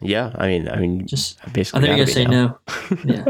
[0.00, 1.78] Yeah, I mean, I mean, Just, basically.
[1.78, 2.58] I think you're gonna say no.
[3.04, 3.24] Yeah.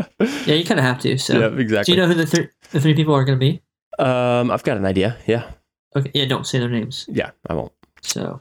[0.46, 1.16] Yeah, you kind of have to.
[1.18, 3.62] So, yeah, do you know who the, th- the three people are going to be?
[3.98, 5.16] um, I've got an idea.
[5.26, 5.50] Yeah,
[5.96, 7.06] Okay, yeah, don't say their names.
[7.08, 7.72] yeah, I won't.
[8.02, 8.40] So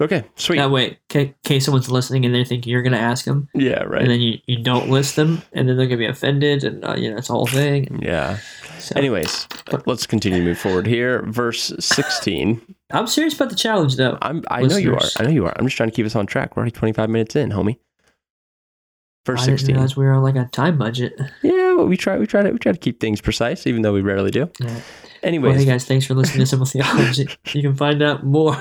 [0.00, 0.56] Okay, sweet.
[0.56, 3.82] that way, in case someone's listening and they think you're going to ask them, yeah,
[3.84, 4.02] right.
[4.02, 6.84] and then you, you don't list them, and then they're going to be offended, and
[6.84, 8.00] uh, you know it's a whole thing.
[8.02, 8.38] yeah.
[8.78, 9.46] So, Anyways,
[9.86, 11.22] let's continue to move forward here.
[11.22, 12.60] Verse sixteen.
[12.90, 14.18] I'm serious about the challenge, though.
[14.22, 14.42] I'm.
[14.48, 15.00] I know you are.
[15.18, 15.54] I know you are.
[15.56, 16.56] I'm just trying to keep us on track.
[16.56, 17.78] We're already 25 minutes in, homie.
[19.24, 19.74] Verse I didn't 16.
[19.76, 21.14] realize we were on like a time budget.
[21.42, 22.18] Yeah, well, we try.
[22.18, 22.50] We try to.
[22.50, 24.50] We try to keep things precise, even though we rarely do.
[24.60, 24.80] Yeah.
[25.38, 27.28] Well, hey guys, thanks for listening to Simple Theology.
[27.52, 28.60] You can find out more.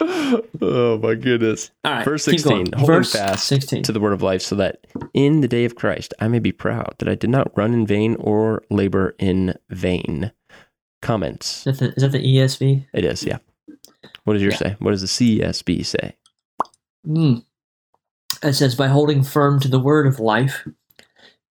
[0.00, 1.70] Oh my goodness.
[1.84, 3.82] All right, Verse 16, Hold Verse fast 16.
[3.84, 6.52] to the word of life, so that in the day of Christ I may be
[6.52, 10.32] proud that I did not run in vain or labor in vain.
[11.02, 11.66] Comments.
[11.66, 12.86] Is that the, is that the ESV?
[12.94, 13.38] It is, yeah.
[14.24, 14.58] What does your Yeah.
[14.58, 14.76] say?
[14.78, 16.16] What does the CSB say?
[17.06, 17.44] Mm.
[18.42, 20.66] It says, by holding firm to the word of life,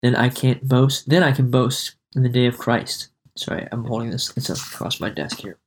[0.02, 1.08] then I can't boast.
[1.10, 3.10] Then I can boast in the day of Christ.
[3.36, 4.34] Sorry, I'm holding this.
[4.36, 5.58] It's across my desk here.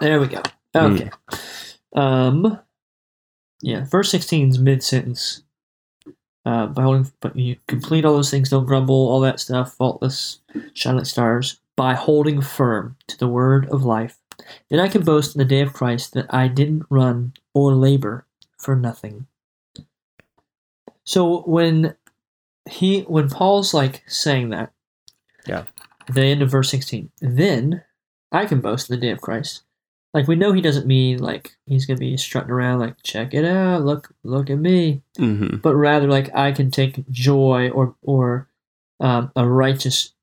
[0.00, 0.42] There we go.
[0.76, 1.10] Okay.
[1.94, 2.58] Um.
[3.62, 5.42] Yeah, verse 16 is mid sentence.
[6.44, 8.50] Uh, by holding, but you complete all those things.
[8.50, 8.94] Don't grumble.
[9.08, 9.74] All that stuff.
[9.74, 10.38] Faultless,
[10.74, 11.58] shine like stars.
[11.74, 14.16] By holding firm to the word of life,
[14.70, 18.26] then I can boast in the day of Christ that I didn't run or labor
[18.56, 19.26] for nothing.
[21.04, 21.96] So when
[22.70, 24.72] he when Paul's like saying that,
[25.46, 25.64] Yeah.
[26.08, 27.82] the end of verse sixteen, then
[28.32, 29.62] I can boast in the day of Christ.
[30.16, 33.44] Like we know he doesn't mean like he's gonna be strutting around like check it
[33.44, 35.58] out, look look at me, Mm-hmm.
[35.58, 38.48] but rather like I can take joy or or
[38.98, 40.14] um, a righteous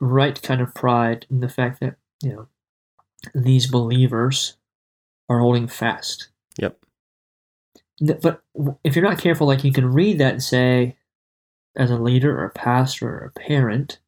[0.00, 2.48] right kind of pride in the fact that you know
[3.34, 4.56] these believers
[5.28, 6.28] are holding fast.
[6.58, 6.78] Yep.
[8.22, 8.42] But
[8.82, 10.96] if you're not careful, like you can read that and say,
[11.76, 13.98] as a leader or a pastor or a parent,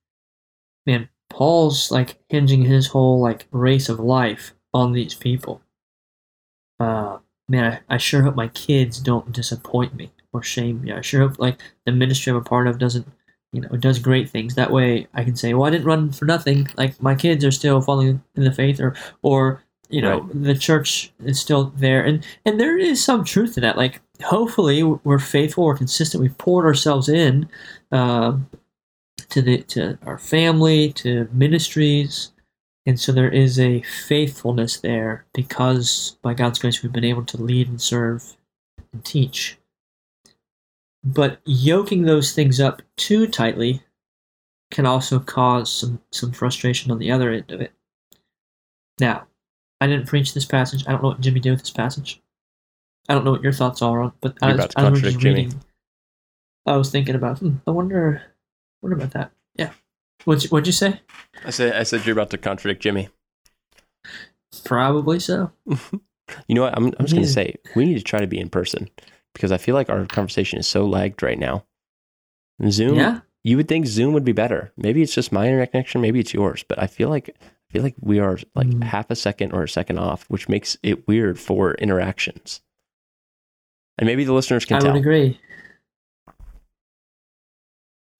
[0.87, 5.63] man, Paul's like hinging his whole like race of life on these people.
[6.79, 10.93] Uh, man, I, I sure hope my kids don't disappoint me or shame me.
[10.93, 13.07] I sure hope like the ministry I'm a part of doesn't,
[13.53, 14.55] you know, does great things.
[14.55, 16.69] That way I can say, well, I didn't run for nothing.
[16.77, 21.13] Like my kids are still following in the faith, or or you know, the church
[21.25, 23.77] is still there, and and there is some truth to that.
[23.77, 26.23] Like hopefully we're faithful, we're consistent.
[26.23, 27.49] We've poured ourselves in.
[27.91, 28.49] Um,
[29.31, 32.33] to the to our family, to ministries,
[32.91, 37.41] and so there is a faithfulness there because by God's grace we've been able to
[37.41, 38.37] lead and serve
[38.93, 39.57] and teach.
[41.05, 43.85] But yoking those things up too tightly
[44.73, 47.71] can also cause some, some frustration on the other end of it.
[48.99, 49.29] Now,
[49.81, 50.83] I didn't preach this passage.
[50.89, 52.21] I don't know what Jimmy did with this passage.
[53.09, 54.91] I don't know what your thoughts are on, but I You're was, about to I
[54.91, 55.43] was just Jimmy.
[55.43, 55.61] reading.
[56.67, 57.39] I was thinking about.
[57.39, 58.21] Hmm, I wonder.
[58.83, 59.31] Wonder about that.
[59.55, 59.71] Yeah.
[60.25, 61.01] What'd you, what'd you say?
[61.45, 63.09] I said, I said you're about to contradict Jimmy.
[64.65, 65.51] Probably so.
[66.47, 66.77] You know what?
[66.77, 68.89] I'm, I'm just to say we need to try to be in person
[69.35, 71.65] because I feel like our conversation is so lagged right now.
[72.69, 73.21] Zoom, Yeah.
[73.43, 74.73] you would think Zoom would be better.
[74.77, 77.83] Maybe it's just my internet connection, maybe it's yours, but I feel like I feel
[77.83, 78.85] like we are like Mm.
[78.85, 82.61] half a second or a second off, which makes it weird for interactions.
[83.99, 84.93] And maybe the listeners can I tell.
[84.93, 85.37] would agree.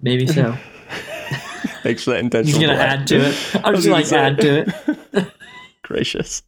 [0.01, 0.57] Maybe so.
[1.83, 2.61] Thanks for that intentional.
[2.61, 3.57] just gonna add to it.
[3.65, 4.67] I'm just like add to
[5.15, 5.27] it.
[5.83, 6.43] Gracious.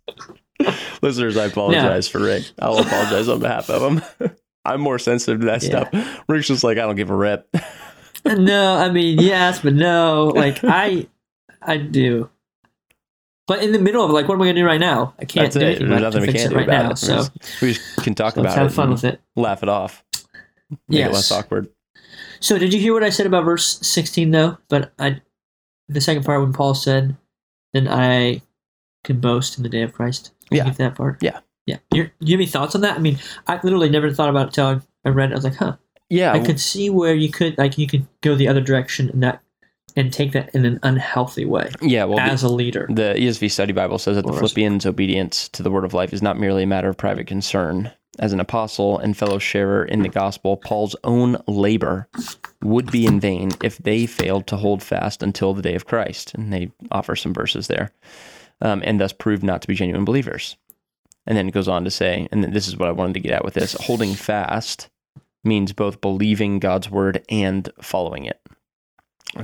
[1.03, 2.45] Listeners, I apologize for Rick.
[2.61, 3.83] I'll apologize on behalf of
[4.21, 4.31] him.
[4.65, 5.89] I'm more sensitive to that Yeah.
[5.89, 6.23] stuff.
[6.29, 7.49] Rick's just like, I don't give a rip.
[8.25, 10.27] Uh, no, I mean yes, but no.
[10.35, 11.09] Like I,
[11.61, 12.31] I do.
[13.49, 15.15] But in the middle of like, what am I gonna do right now?
[15.19, 15.79] I can't That's do it.
[15.81, 16.91] There's it nothing we can it do right about now.
[16.93, 16.99] it.
[16.99, 18.65] So, We just- we just can talk so about have it.
[18.67, 19.21] Have fun with it.
[19.35, 20.05] Laugh it off.
[20.71, 21.13] Make it Yes.
[21.15, 21.69] less awkward.
[22.43, 24.59] So did you hear what I said about verse 16 though?
[24.69, 25.21] But I
[25.89, 27.17] the second part when Paul said,
[27.73, 28.43] Then I
[29.05, 30.33] can boast in the day of Christ.
[30.51, 30.69] Yeah.
[30.71, 31.23] that part?
[31.23, 31.41] Yeah.
[31.67, 31.79] Yeah.
[31.93, 32.97] You're, do you have any thoughts on that?
[32.97, 35.35] I mean, I literally never thought about it until I read it.
[35.35, 35.77] I was like, huh.
[36.11, 36.33] Yeah.
[36.33, 39.41] I could see where you could like you could go the other direction and that
[39.95, 42.87] and take that in an unhealthy way Yeah, well, the- as a leader.
[42.91, 46.23] The ESV Study Bible says that the Philippians' obedience to the word of life is
[46.23, 47.91] not merely a matter of private concern.
[48.19, 52.09] As an apostle and fellow sharer in the gospel, Paul's own labor
[52.63, 56.35] would be in vain if they failed to hold fast until the day of Christ.
[56.35, 57.91] And they offer some verses there,
[58.61, 60.57] um, and thus prove not to be genuine believers.
[61.27, 63.33] And then it goes on to say, and this is what I wanted to get
[63.33, 64.91] at with this holding fast
[65.45, 68.41] means both believing God's word and following it.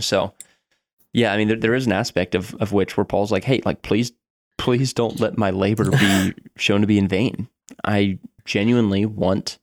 [0.00, 0.34] So,
[1.12, 3.62] yeah, I mean, there, there is an aspect of, of which where Paul's like, hey,
[3.64, 4.12] like, please,
[4.58, 7.48] please don't let my labor be shown to be in vain.
[7.84, 9.58] I genuinely want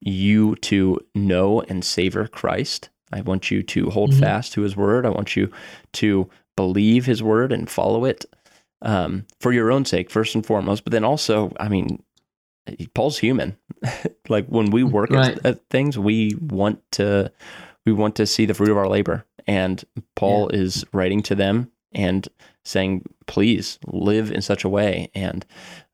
[0.00, 2.90] you to know and savor Christ.
[3.12, 4.20] I want you to hold Mhm.
[4.20, 5.06] fast to his word.
[5.06, 5.50] I want you
[5.94, 8.26] to believe his word and follow it
[8.82, 10.84] um, for your own sake, first and foremost.
[10.84, 12.02] But then also, I mean,
[12.94, 13.56] Paul's human.
[14.28, 15.36] like when we work Right.
[15.38, 17.32] at, at things, we want to
[17.86, 19.24] we want to see the fruit of our labor.
[19.46, 19.82] And
[20.14, 22.28] Paul is writing to them and
[22.64, 25.46] saying, please live in such a way and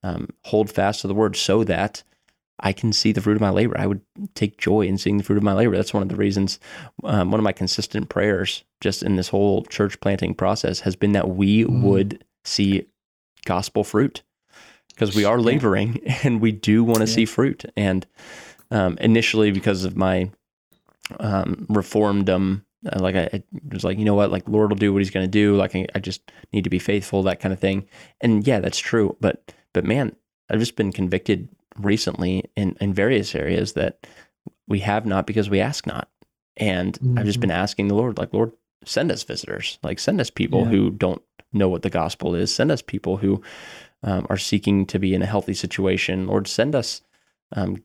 [0.02, 2.02] um, hold fast to the word so that
[2.60, 3.76] I can see the fruit of my labor.
[3.78, 4.00] I would
[4.34, 5.76] take joy in seeing the fruit of my labor.
[5.76, 6.60] That's one of the reasons,
[7.02, 11.12] um, one of my consistent prayers just in this whole church planting process has been
[11.12, 11.82] that we Mm.
[11.82, 12.86] would see
[13.44, 14.22] gospel fruit
[14.94, 15.44] because we are Yeah.
[15.44, 17.14] laboring and we do want to Yeah.
[17.14, 17.64] see fruit.
[17.76, 18.06] And
[18.70, 20.30] um, initially, because of my
[21.20, 24.92] um, reformedom, uh, like I, I was like, you know what, like Lord will do
[24.92, 25.56] what He's going to do.
[25.56, 27.86] Like I, I just need to be faithful, that kind of thing.
[28.20, 29.16] And yeah, that's true.
[29.20, 30.14] But but man,
[30.50, 34.06] I've just been convicted recently in in various areas that
[34.68, 36.08] we have not because we ask not.
[36.56, 37.42] And I've just Mhm.
[37.42, 38.52] been asking the Lord, like Lord,
[38.84, 40.66] send us visitors, like send us people Yeah.
[40.66, 42.54] who don't know what the gospel is.
[42.54, 43.42] Send us people who
[44.02, 46.26] um, are seeking to be in a healthy situation.
[46.26, 47.00] Lord, send us,
[47.56, 47.82] um,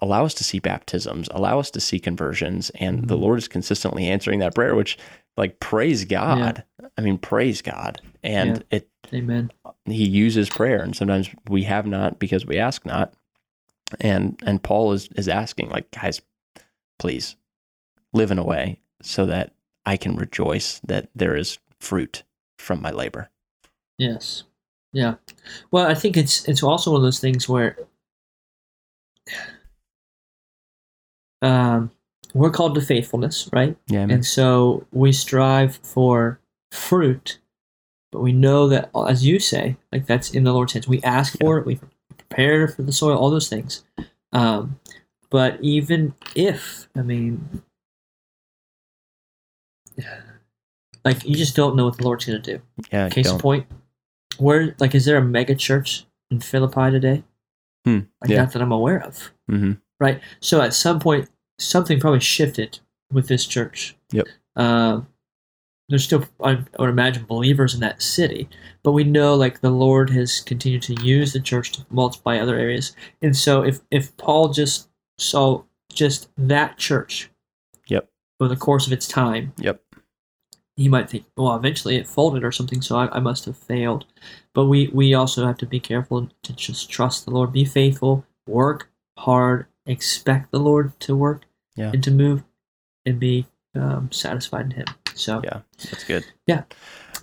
[0.00, 2.70] allow us to see baptisms, allow us to see conversions.
[2.76, 3.20] And the Mhm.
[3.20, 4.96] Lord is consistently answering that prayer, which,
[5.36, 6.64] like, praise God.
[6.96, 8.00] I mean, praise God.
[8.22, 9.50] And it, Amen.
[9.86, 13.14] He uses prayer, and sometimes we have not because we ask not.
[14.00, 16.20] And and Paul is is asking, like, guys,
[16.98, 17.36] please
[18.12, 19.52] live in a way so that
[19.86, 22.22] I can rejoice that there is fruit
[22.58, 23.30] from my labor.
[23.98, 24.44] Yes.
[24.92, 25.14] Yeah.
[25.70, 27.76] Well, I think it's it's also one of those things where
[31.42, 31.90] um,
[32.34, 33.76] we're called to faithfulness, right?
[33.86, 34.10] Yeah, man.
[34.10, 36.40] And so we strive for
[36.72, 37.38] fruit,
[38.12, 40.88] but we know that, as you say, like that's in the Lord's hands.
[40.88, 41.78] We ask for it, we
[42.16, 43.84] prepare for the soil, all those things.
[44.32, 44.78] Um,
[45.30, 47.62] but even if, I mean,
[51.04, 52.62] like you just don't know what the Lord's going to do.
[52.92, 53.08] yeah.
[53.08, 53.66] Case in point,
[54.38, 57.22] where like is there a mega church in Philippi today?
[57.84, 58.38] Hmm, Like yeah.
[58.42, 59.30] not that I'm aware of.
[59.50, 59.80] Mhm.
[59.98, 60.20] Right.
[60.40, 62.78] So at some point, something probably shifted
[63.12, 63.96] with this church.
[64.12, 64.26] Yep.
[64.56, 65.06] Um,
[65.90, 68.48] there's still, I, would imagine, believers in that city,
[68.82, 72.56] but we know like the Lord has continued to use the church to multiply other
[72.58, 72.96] areas.
[73.20, 77.28] And so if if Paul just saw just that church,
[77.88, 78.08] Yep.
[78.40, 79.82] over the course of its time, Yep.
[80.76, 84.04] he might think, well, eventually it folded or something, so I, I must have failed.
[84.54, 88.24] But we, we also have to be careful to just trust the Lord, be faithful,
[88.46, 91.42] work hard, expect the Lord to work
[91.76, 91.90] Yeah.
[91.92, 92.44] and to move,
[93.04, 94.86] and be um, satisfied in Him.
[95.20, 95.60] So, Yeah.
[95.90, 96.24] That's good.
[96.46, 96.62] Yeah.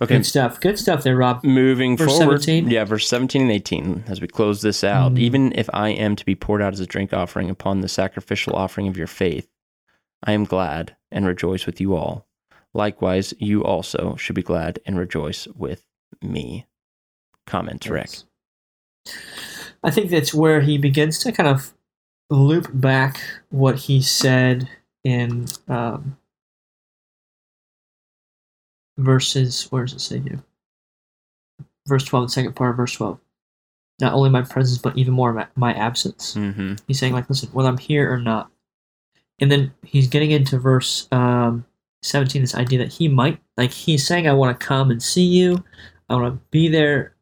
[0.00, 0.14] Okay.
[0.16, 0.60] good stuff.
[0.60, 1.42] Good stuff there, Rob.
[1.42, 2.70] Moving Verse forward, 17?
[2.70, 5.18] yeah, verse 17 and 18, as we close this out, Mm.
[5.18, 8.54] even if I am to be poured out as a drink offering upon the sacrificial
[8.54, 9.48] offering of your faith,
[10.22, 12.28] I am glad and rejoice with you all.
[12.74, 15.84] Likewise, you also should be glad and rejoice with
[16.22, 16.66] me.
[17.46, 18.10] Comments, Rick.
[19.82, 21.72] I think that's where he begins to kind of
[22.30, 24.68] loop back what he said
[25.02, 26.17] in um,
[28.98, 29.64] verses.
[29.70, 30.42] Where does it say here?
[31.86, 33.18] Verse 12, the second part of verse 12.
[34.00, 36.34] Not only my presence, but even more my, my absence.
[36.34, 36.74] Mm-hmm.
[36.86, 38.50] He's saying, like, listen, whether I'm here or not.
[39.40, 41.64] And then he's getting into verse um,
[42.02, 45.24] 17, this idea that he might, like, he's saying, I want to come and see
[45.24, 45.64] you.
[46.08, 47.14] I want to be there.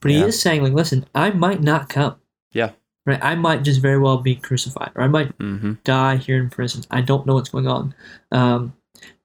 [0.00, 0.26] But he Yeah.
[0.26, 2.16] is saying, like, listen, I might not come.
[2.52, 2.70] Yeah.
[3.04, 3.22] Right?
[3.22, 5.72] I might just very well be crucified, or I might Mm-hmm.
[5.84, 6.84] die here in prison.
[6.90, 7.94] I don't know what's going on.
[8.30, 8.74] Um,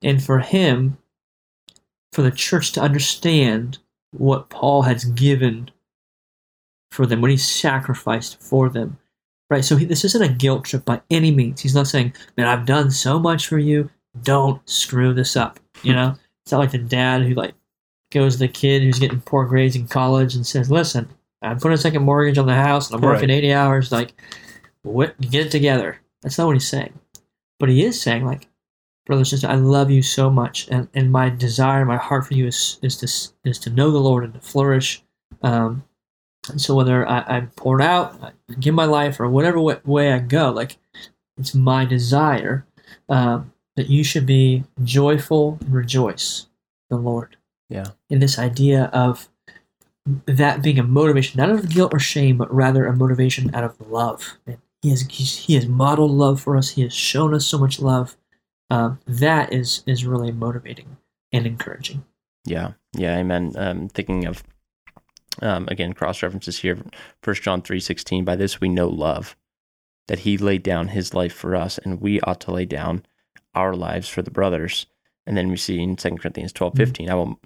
[0.02, 0.98] and for him,
[2.18, 3.78] for the church to understand
[4.10, 5.70] what Paul has given
[6.90, 8.98] for them, what he sacrificed for them,
[9.52, 9.64] right?
[9.64, 11.62] So he, this isn't a guilt trip by any means.
[11.62, 13.92] He's not saying, "Man, I've done so much for you.
[14.24, 17.54] Don't screw this up." You know, it's not like the dad who like
[18.12, 21.08] goes to the kid who's getting poor grades in college and says, "Listen,
[21.44, 23.38] I'm putting a second mortgage on the house and I'm working Right.
[23.38, 23.92] 80 hours.
[23.92, 24.20] Like,
[24.82, 25.22] what?
[25.22, 26.98] Get it together." That's not what he's saying.
[27.60, 28.48] But he is saying, like,
[29.08, 32.46] brother sister, I love you so much, and, and my desire, my heart for you
[32.46, 35.04] is is to is to know the Lord and to flourish.
[35.42, 35.84] Um,
[36.50, 40.14] and so whether I, I'm poured out, I give my life, or whatever way, way
[40.14, 40.78] I go, like
[41.38, 42.66] it's my desire
[43.10, 46.48] um, that you should be joyful and rejoice
[46.90, 47.38] the Lord.
[47.70, 47.86] Yeah.
[48.10, 49.30] In this idea of
[50.26, 53.64] that being a motivation, not out of guilt or shame, but rather a motivation out
[53.64, 54.38] of love.
[54.46, 56.70] And he has he has modeled love for us.
[56.70, 58.16] He has shown us so much love.
[58.70, 60.98] Um, that is is really motivating
[61.32, 62.04] and encouraging.
[62.46, 63.54] Yeah, yeah, amen.
[63.56, 64.44] Um, thinking of
[65.42, 66.78] um, again cross references here,
[67.22, 68.26] First John three sixteen.
[68.26, 69.36] By this we know love,
[70.08, 73.06] that He laid down His life for us, and we ought to lay down
[73.56, 74.86] our lives for the brothers.
[75.26, 77.40] And then we see in Second Corinthians twelve fifteen, I will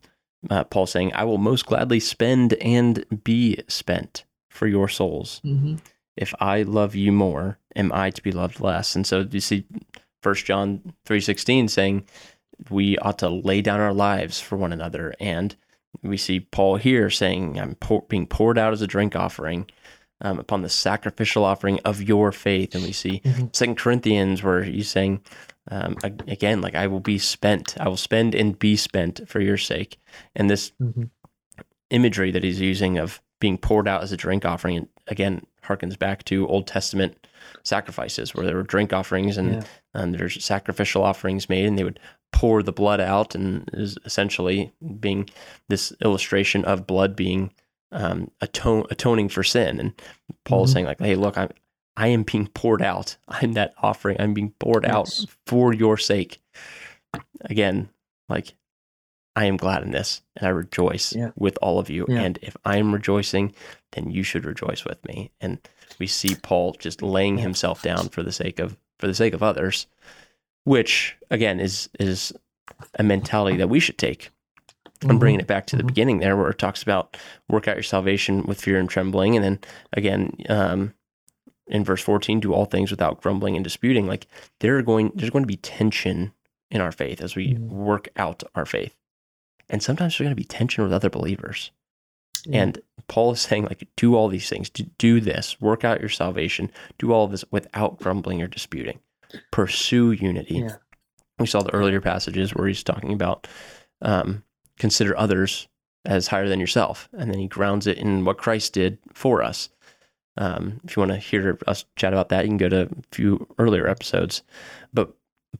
[0.49, 5.41] uh, Paul saying, "I will most gladly spend and be spent for your souls.
[5.43, 5.75] Mm-hmm.
[6.17, 9.65] If I love you more, am I to be loved less?" And so you see,
[10.21, 12.05] First John three sixteen saying
[12.69, 15.55] we ought to lay down our lives for one another, and
[16.03, 19.69] we see Paul here saying, "I'm pour, being poured out as a drink offering."
[20.23, 23.55] Um, upon the sacrificial offering of your faith, and we see Mhm.
[23.55, 25.21] Second Corinthians where he's saying,
[25.71, 29.57] um, again, like I will be spent, I will spend and be spent for your
[29.57, 29.97] sake,
[30.35, 31.05] and this Mm-hmm.
[31.89, 36.23] imagery that he's using of being poured out as a drink offering again harkens back
[36.25, 37.25] to Old Testament
[37.63, 39.63] sacrifices where there were drink offerings and, Yeah.
[39.93, 41.99] And there's sacrificial offerings made and they would
[42.31, 45.29] pour the blood out and is essentially being
[45.69, 47.51] this illustration of blood being
[47.91, 49.93] um, atone, atoning for sin and
[50.45, 50.73] Paul is Mhm.
[50.73, 51.49] saying like hey look I'm
[51.97, 54.93] I am being poured out I'm that offering I'm being poured Yes.
[54.95, 56.41] out for your sake
[57.41, 57.89] again
[58.29, 58.53] like
[59.35, 61.31] I am glad in this and I rejoice Yeah.
[61.37, 62.05] with all of you.
[62.09, 62.21] Yeah.
[62.21, 63.53] And if I am rejoicing,
[63.93, 65.31] then you should rejoice with me.
[65.39, 65.57] And
[65.99, 69.43] we see Paul just laying himself down for the sake of for the sake of
[69.43, 69.87] others,
[70.63, 72.31] which again is is
[72.95, 74.29] a mentality that we should take.
[75.09, 75.87] I'm bringing it back to the Mhm.
[75.87, 77.17] beginning there, where it talks about
[77.49, 79.59] work out your salvation with fear and trembling, and then
[79.93, 80.93] again um,
[81.67, 84.05] in verse 14, do all things without grumbling and disputing.
[84.05, 84.27] Like
[84.59, 86.33] there are going, there's going to be tension
[86.69, 87.69] in our faith as we Mhm.
[87.69, 88.95] work out our faith,
[89.69, 91.71] and sometimes there's going to be tension with other believers.
[92.45, 92.63] Yeah.
[92.63, 96.09] And Paul is saying, like, do all these things, do, do this, work out your
[96.09, 98.99] salvation, do all of this without grumbling or disputing.
[99.51, 100.59] Pursue unity.
[100.59, 100.75] Yeah.
[101.39, 103.47] We saw the earlier passages where he's talking about
[104.01, 104.43] um,
[104.77, 105.67] consider others
[106.05, 107.09] as higher than yourself.
[107.13, 109.69] And then he grounds it in what Christ did for us.
[110.37, 112.89] Um, if you want to hear us chat about that, you can go to a
[113.11, 114.43] few earlier episodes.
[114.93, 115.13] But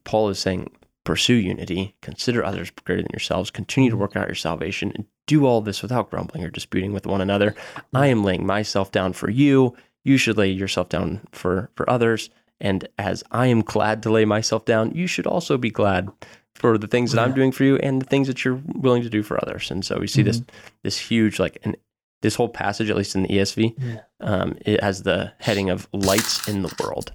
[0.04, 0.72] Paul is saying,
[1.04, 5.45] pursue unity, consider others greater than yourselves, continue to work out your salvation, and do
[5.45, 7.55] all this without grumbling or disputing with one another.
[7.93, 9.76] I am laying myself down for you.
[10.03, 12.30] You should lay yourself down for, for others.
[12.59, 16.09] And as I am glad to lay myself down, you should also be glad
[16.55, 19.09] for the things that I'm doing for you and the things that you're willing to
[19.09, 19.72] do for others.
[19.72, 20.41] And so we see this
[20.84, 21.76] this huge like and
[22.22, 24.01] this whole passage, at least in the ESV, Yeah.
[24.19, 27.13] um, it has the heading of lights in the world.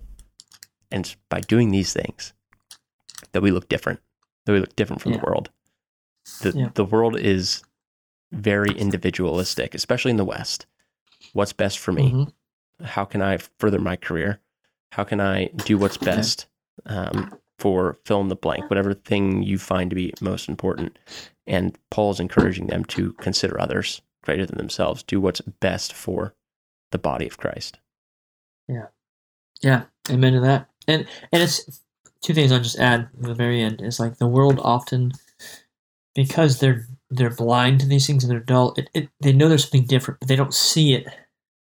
[0.91, 2.33] And by doing these things
[3.33, 4.01] that we look different,
[4.47, 5.19] that we look different from Yeah.
[5.19, 5.51] the world.
[6.43, 6.69] The, Yeah.
[6.75, 7.63] the world is
[8.37, 10.67] very individualistic, especially in the West.
[11.33, 12.13] What's best for me?
[12.13, 12.33] Mhm.
[12.85, 14.41] How can I further my career?
[14.93, 16.47] How can I do what's best
[16.87, 20.99] um, for fill in the blank, whatever thing you find to be most important?
[21.47, 26.35] And Paul's encouraging them to consider others greater than themselves, do what's best for
[26.93, 27.79] the body of Christ.
[28.69, 28.87] Yeah.
[29.63, 30.69] Yeah, amen to that.
[30.89, 31.83] And and it's
[32.23, 35.13] two things I'll just add at the very end is like the world often
[36.17, 38.75] because they're they're blind to these things and they're dull.
[38.77, 41.07] It, it they know there's something different, but they don't see it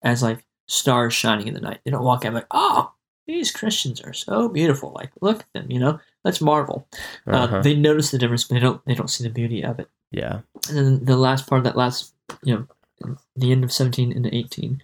[0.04, 1.82] as like stars shining in the night.
[1.84, 2.93] They don't walk out like, oh,
[3.28, 4.93] these Christians are so beautiful.
[4.95, 5.70] Like, look at them.
[5.72, 6.88] You know, let's marvel.
[7.28, 7.62] Uh, Uh-huh.
[7.62, 9.89] they notice the difference, but they don't they don't see the beauty of it.
[10.12, 10.39] yeah.
[10.70, 14.34] And then the last part of that last, you know, the end of 17 into
[14.34, 14.82] 18,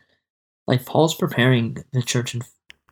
[0.67, 2.41] like Paul's preparing the church in,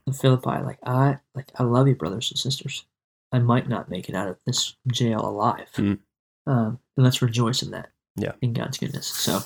[0.05, 0.61] in Philippi.
[0.63, 2.85] Like, I, like, I love you, brothers and sisters.
[3.33, 5.67] I might not make it out of this jail alive.
[5.75, 5.99] Mm.
[6.47, 7.89] Um, and let's rejoice in that.
[8.19, 8.31] Yeah.
[8.41, 9.05] In God's goodness.
[9.05, 9.41] So,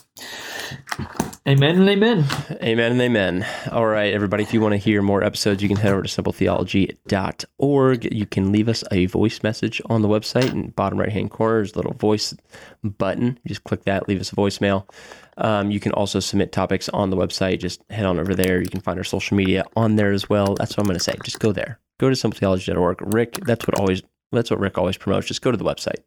[1.45, 2.23] amen and amen.
[2.63, 3.45] Amen and amen.
[3.69, 4.43] All right, everybody.
[4.43, 8.13] If you want to hear more episodes, you can head over to simpletheology.org.
[8.13, 10.51] You can leave us a voice message on the website.
[10.51, 12.33] In the bottom right hand corner, there's a little voice
[12.81, 13.37] button.
[13.43, 14.89] You just click that, leave us a voicemail.
[15.37, 17.59] Um, you can also submit topics on the website.
[17.59, 18.61] Just head on over there.
[18.61, 20.55] You can find our social media on there as well.
[20.55, 21.15] That's what I'm going to say.
[21.25, 21.77] Just go there.
[21.99, 23.13] Go to simpletheology.org.
[23.13, 25.27] Rick, that's what always that's what Rick always promotes.
[25.27, 25.97] Just go to the website.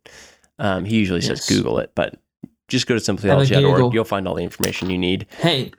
[0.58, 2.16] Um, he usually says Google it, but
[2.68, 3.16] just go to Google.
[3.40, 3.94] simpletheology.org.
[3.94, 5.26] You'll find all the information you need.
[5.38, 5.72] Hey,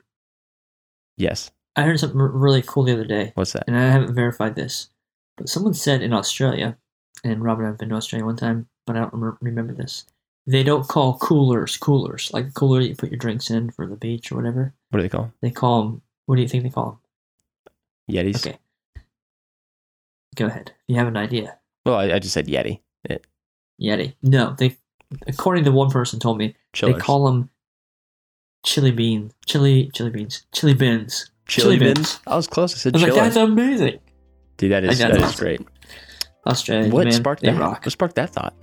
[1.16, 1.50] Yes.
[1.76, 3.64] I heard something really cool the other day, What's that?
[3.66, 4.88] and I haven't verified this,
[5.36, 6.76] but someone said in Australia
[7.24, 10.04] and Robert and I've been to Australia one time, but I don't rem- remember this.
[10.46, 13.86] They don't call coolers coolers, like the cooler that you put your drinks in for
[13.86, 14.74] the beach or whatever.
[14.90, 17.00] What do they call They call them, what do you think they call
[18.08, 18.14] them?
[18.14, 18.46] Yetis.
[18.46, 18.58] Okay.
[20.36, 20.72] Go ahead.
[20.86, 21.58] You have an idea.
[21.84, 22.80] Well, I, I just said Yeti.
[23.80, 24.14] Yeti.
[24.22, 24.76] No, they,
[25.26, 26.94] according to one person told me, Chillers.
[26.96, 27.50] they call them
[28.64, 31.30] chili beans, chili, chili beans, chili bins.
[31.46, 31.94] chili, chili bins.
[31.98, 32.20] bins.
[32.26, 32.74] I was close.
[32.74, 33.04] I said chili.
[33.04, 33.98] I was like, that's amazing.
[34.56, 35.60] Dude, that is that is great.
[36.46, 37.58] Australia, What man, sparked that?
[37.58, 37.84] rock.
[37.84, 38.54] What sparked that thought?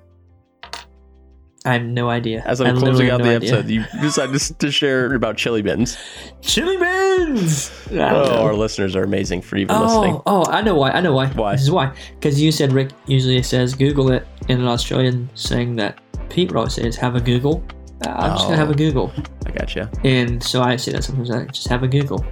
[1.66, 2.44] I have no idea.
[2.46, 3.50] As I'm closing out have the no idea.
[3.58, 5.98] episode, you decided to, to share about chili bins.
[6.42, 7.72] Chili bins.
[7.92, 8.42] Oh, know.
[8.44, 10.22] our listeners are amazing for even Oh, listening.
[10.26, 10.92] oh, I know why.
[10.92, 11.28] I know why.
[11.28, 11.54] Why?
[11.54, 11.94] This is why.
[12.16, 16.00] Because you said Rick usually says Google it, in an Australian saying that
[16.30, 17.64] Pete always says have a Google.
[18.06, 18.74] Uh, I'm just gonna have Oh.
[18.74, 19.14] a Google,
[19.46, 19.90] I gotcha.
[20.04, 21.32] and so I say that sometimes.
[21.32, 22.26] I just have a Google,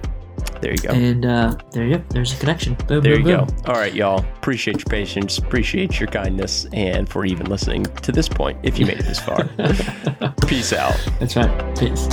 [0.62, 0.90] There you go.
[0.90, 2.04] and uh, there you go.
[2.10, 2.74] There's a connection.
[2.86, 3.46] Boom, There boom, you boom.
[3.64, 3.72] go.
[3.72, 4.20] All right, y'all.
[4.38, 5.36] Appreciate your patience.
[5.38, 8.58] Appreciate your kindness, and for even listening to this point.
[8.62, 9.44] If you made it this far,
[10.46, 10.96] peace out.
[11.20, 11.78] That's right.
[11.78, 12.06] Peace.